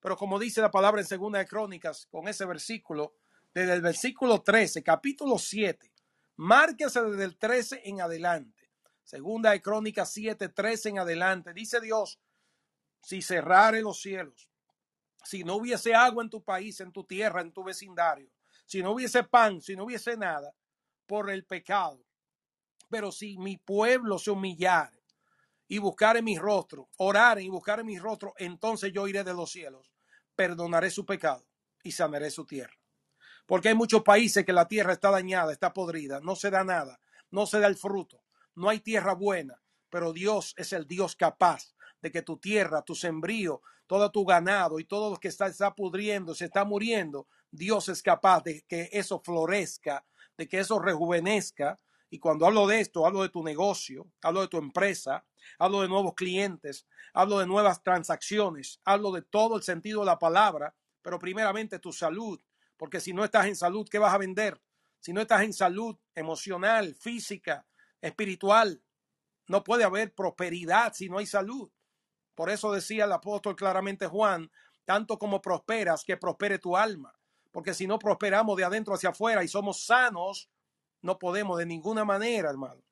[0.00, 3.14] Pero como dice la palabra en Segunda de Crónicas, con ese versículo,
[3.52, 5.92] desde el versículo 13, capítulo 7,
[6.38, 8.70] Márquese desde el 13 en adelante.
[9.02, 11.52] Segunda de Crónicas 7, 13 en adelante.
[11.52, 12.20] Dice Dios,
[13.02, 14.48] si cerrare los cielos,
[15.24, 18.30] si no hubiese agua en tu país, en tu tierra, en tu vecindario,
[18.68, 20.54] si no hubiese pan, si no hubiese nada,
[21.06, 22.04] por el pecado.
[22.88, 25.02] Pero si mi pueblo se humillare
[25.66, 29.90] y buscare mi rostro, orare y buscare mi rostro, entonces yo iré de los cielos,
[30.36, 31.44] perdonaré su pecado
[31.82, 32.78] y sanaré su tierra
[33.48, 37.00] porque hay muchos países que la tierra está dañada, está podrida, no se da nada,
[37.30, 38.22] no se da el fruto,
[38.54, 42.94] no hay tierra buena, pero Dios es el Dios capaz de que tu tierra, tu
[42.94, 47.88] sembrío, todo tu ganado y todo lo que está, está pudriendo, se está muriendo, Dios
[47.88, 50.04] es capaz de que eso florezca,
[50.36, 51.78] de que eso rejuvenezca.
[52.10, 55.26] Y cuando hablo de esto, hablo de tu negocio, hablo de tu empresa,
[55.58, 60.18] hablo de nuevos clientes, hablo de nuevas transacciones, hablo de todo el sentido de la
[60.18, 62.40] palabra, pero primeramente tu salud,
[62.76, 64.60] porque si no estás en salud, ¿qué vas a vender?
[65.00, 67.66] Si no estás en salud emocional, física,
[68.00, 68.82] espiritual,
[69.46, 71.70] no puede haber prosperidad si no hay salud.
[72.34, 74.50] Por eso decía el apóstol claramente Juan,
[74.84, 77.17] tanto como prosperas, que prospere tu alma.
[77.50, 80.50] Porque si no prosperamos de adentro hacia afuera y somos sanos,
[81.02, 82.82] no podemos de ninguna manera, hermano.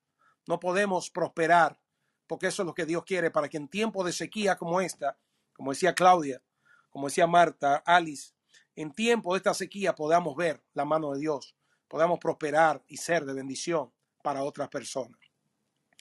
[0.47, 1.79] No podemos prosperar,
[2.25, 5.17] porque eso es lo que Dios quiere para que en tiempos de sequía como esta,
[5.53, 6.41] como decía Claudia,
[6.89, 8.33] como decía Marta, Alice,
[8.75, 11.55] en tiempo de esta sequía podamos ver la mano de Dios,
[11.87, 15.19] podamos prosperar y ser de bendición para otras personas.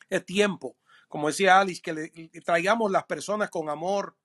[0.08, 0.76] Es tiempo,
[1.08, 2.08] como decía Alice, que le,
[2.44, 4.16] traigamos las personas con amor,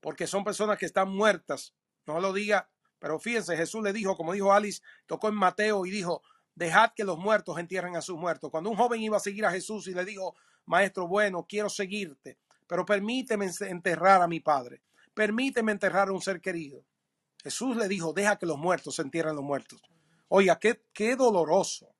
[0.00, 1.74] porque son personas que están muertas.
[2.06, 2.68] No lo diga,
[2.98, 6.22] pero fíjense, Jesús le dijo, como dijo Alice, tocó en Mateo y dijo,
[6.54, 8.50] dejad que los muertos entierren a sus muertos.
[8.50, 10.34] Cuando un joven iba a seguir a Jesús y le dijo,
[10.66, 16.40] maestro, bueno, quiero seguirte, pero permíteme enterrar a mi padre, permíteme enterrar a un ser
[16.40, 16.84] querido.
[17.42, 19.82] Jesús le dijo, deja que los muertos se entierren los muertos.
[20.28, 21.94] Oiga, qué, qué doloroso,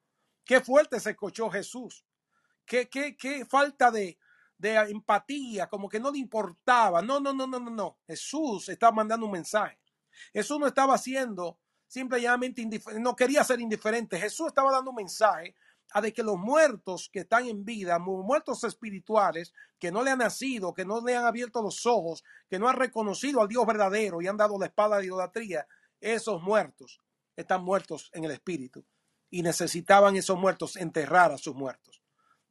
[0.44, 2.04] qué fuerte se escuchó Jesús,
[2.64, 4.16] qué, qué, qué falta de,
[4.56, 7.02] de empatía, como que no le importaba.
[7.02, 7.98] No, no, no, no, no, no.
[8.06, 9.78] Jesús estaba mandando un mensaje.
[10.32, 14.18] Jesús no estaba haciendo simplemente indiferente, no quería ser indiferente.
[14.18, 15.54] Jesús estaba dando un mensaje
[15.92, 20.18] a de que los muertos que están en vida, muertos espirituales, que no le han
[20.18, 24.20] nacido, que no le han abierto los ojos, que no han reconocido al Dios verdadero
[24.20, 25.66] y han dado la espada de idolatría,
[26.00, 27.00] esos muertos
[27.36, 28.84] están muertos en el espíritu
[29.30, 32.02] y necesitaban esos muertos enterrar a sus muertos.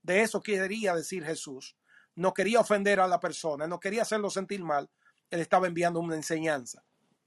[0.01, 1.77] De eso quería decir Jesús.
[2.15, 4.89] No quería ofender a la persona, no quería hacerlo sentir mal.
[5.29, 6.83] Él estaba enviando una enseñanza.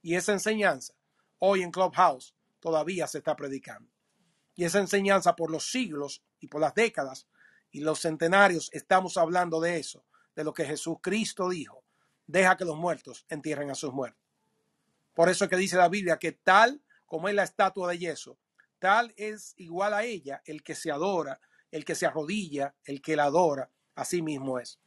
[0.07, 0.93] Y esa enseñanza,
[1.37, 3.91] hoy en Clubhouse, todavía se está predicando.
[4.55, 7.27] Y esa enseñanza por los siglos y por las décadas
[7.71, 11.83] y los centenarios estamos hablando de eso, de lo que Jesucristo dijo.
[12.25, 14.23] Deja que los muertos entierren a sus muertos.
[15.13, 18.39] Por eso es que dice la Biblia que tal como es la estatua de yeso,
[18.79, 23.17] tal es igual a ella el que se adora, el que se arrodilla, el que
[23.17, 24.79] la adora, así mismo es.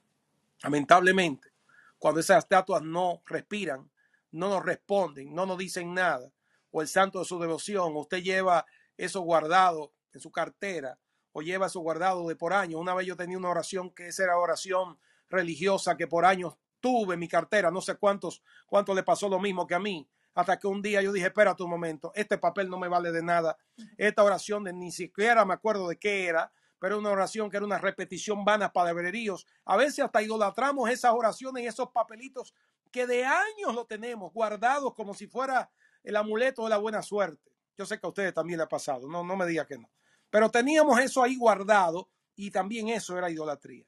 [0.62, 1.52] Lamentablemente,
[1.98, 3.90] cuando esas estatuas no respiran,
[4.30, 6.32] no nos responden, no nos dicen nada,
[6.70, 8.66] o el santo de su devoción, usted lleva
[8.96, 10.98] eso guardado en su cartera
[11.32, 12.80] o lleva eso guardado de por años.
[12.80, 14.98] Una vez yo tenía una oración que esa era oración
[15.28, 19.38] religiosa que por años tuve en mi cartera, no sé cuántos, cuánto le pasó lo
[19.38, 22.68] mismo que a mí, hasta que un día yo dije, espera un momento, este papel
[22.68, 23.56] no me vale de nada,
[23.96, 27.66] esta oración de, ni siquiera me acuerdo de qué era, pero una oración que era
[27.66, 29.46] una repetición vana para deberíos.
[29.66, 32.54] A veces hasta idolatramos esas oraciones y esos papelitos
[32.90, 35.70] que de años lo tenemos guardados como si fuera
[36.02, 37.52] el amuleto de la buena suerte.
[37.76, 39.90] Yo sé que a ustedes también le ha pasado, no, no me diga que no.
[40.28, 43.86] Pero teníamos eso ahí guardado y también eso era idolatría.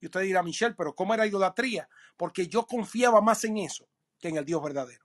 [0.00, 1.88] Y usted dirá, Michelle, pero ¿cómo era idolatría?
[2.16, 5.04] Porque yo confiaba más en eso que en el Dios verdadero.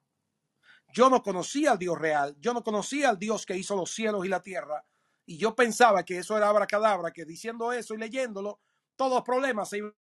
[0.93, 4.25] Yo no conocía al Dios real, yo no conocía al Dios que hizo los cielos
[4.25, 4.85] y la tierra,
[5.25, 8.59] y yo pensaba que eso era abracadabra, que diciendo eso y leyéndolo,
[8.97, 9.95] todos los problemas se iban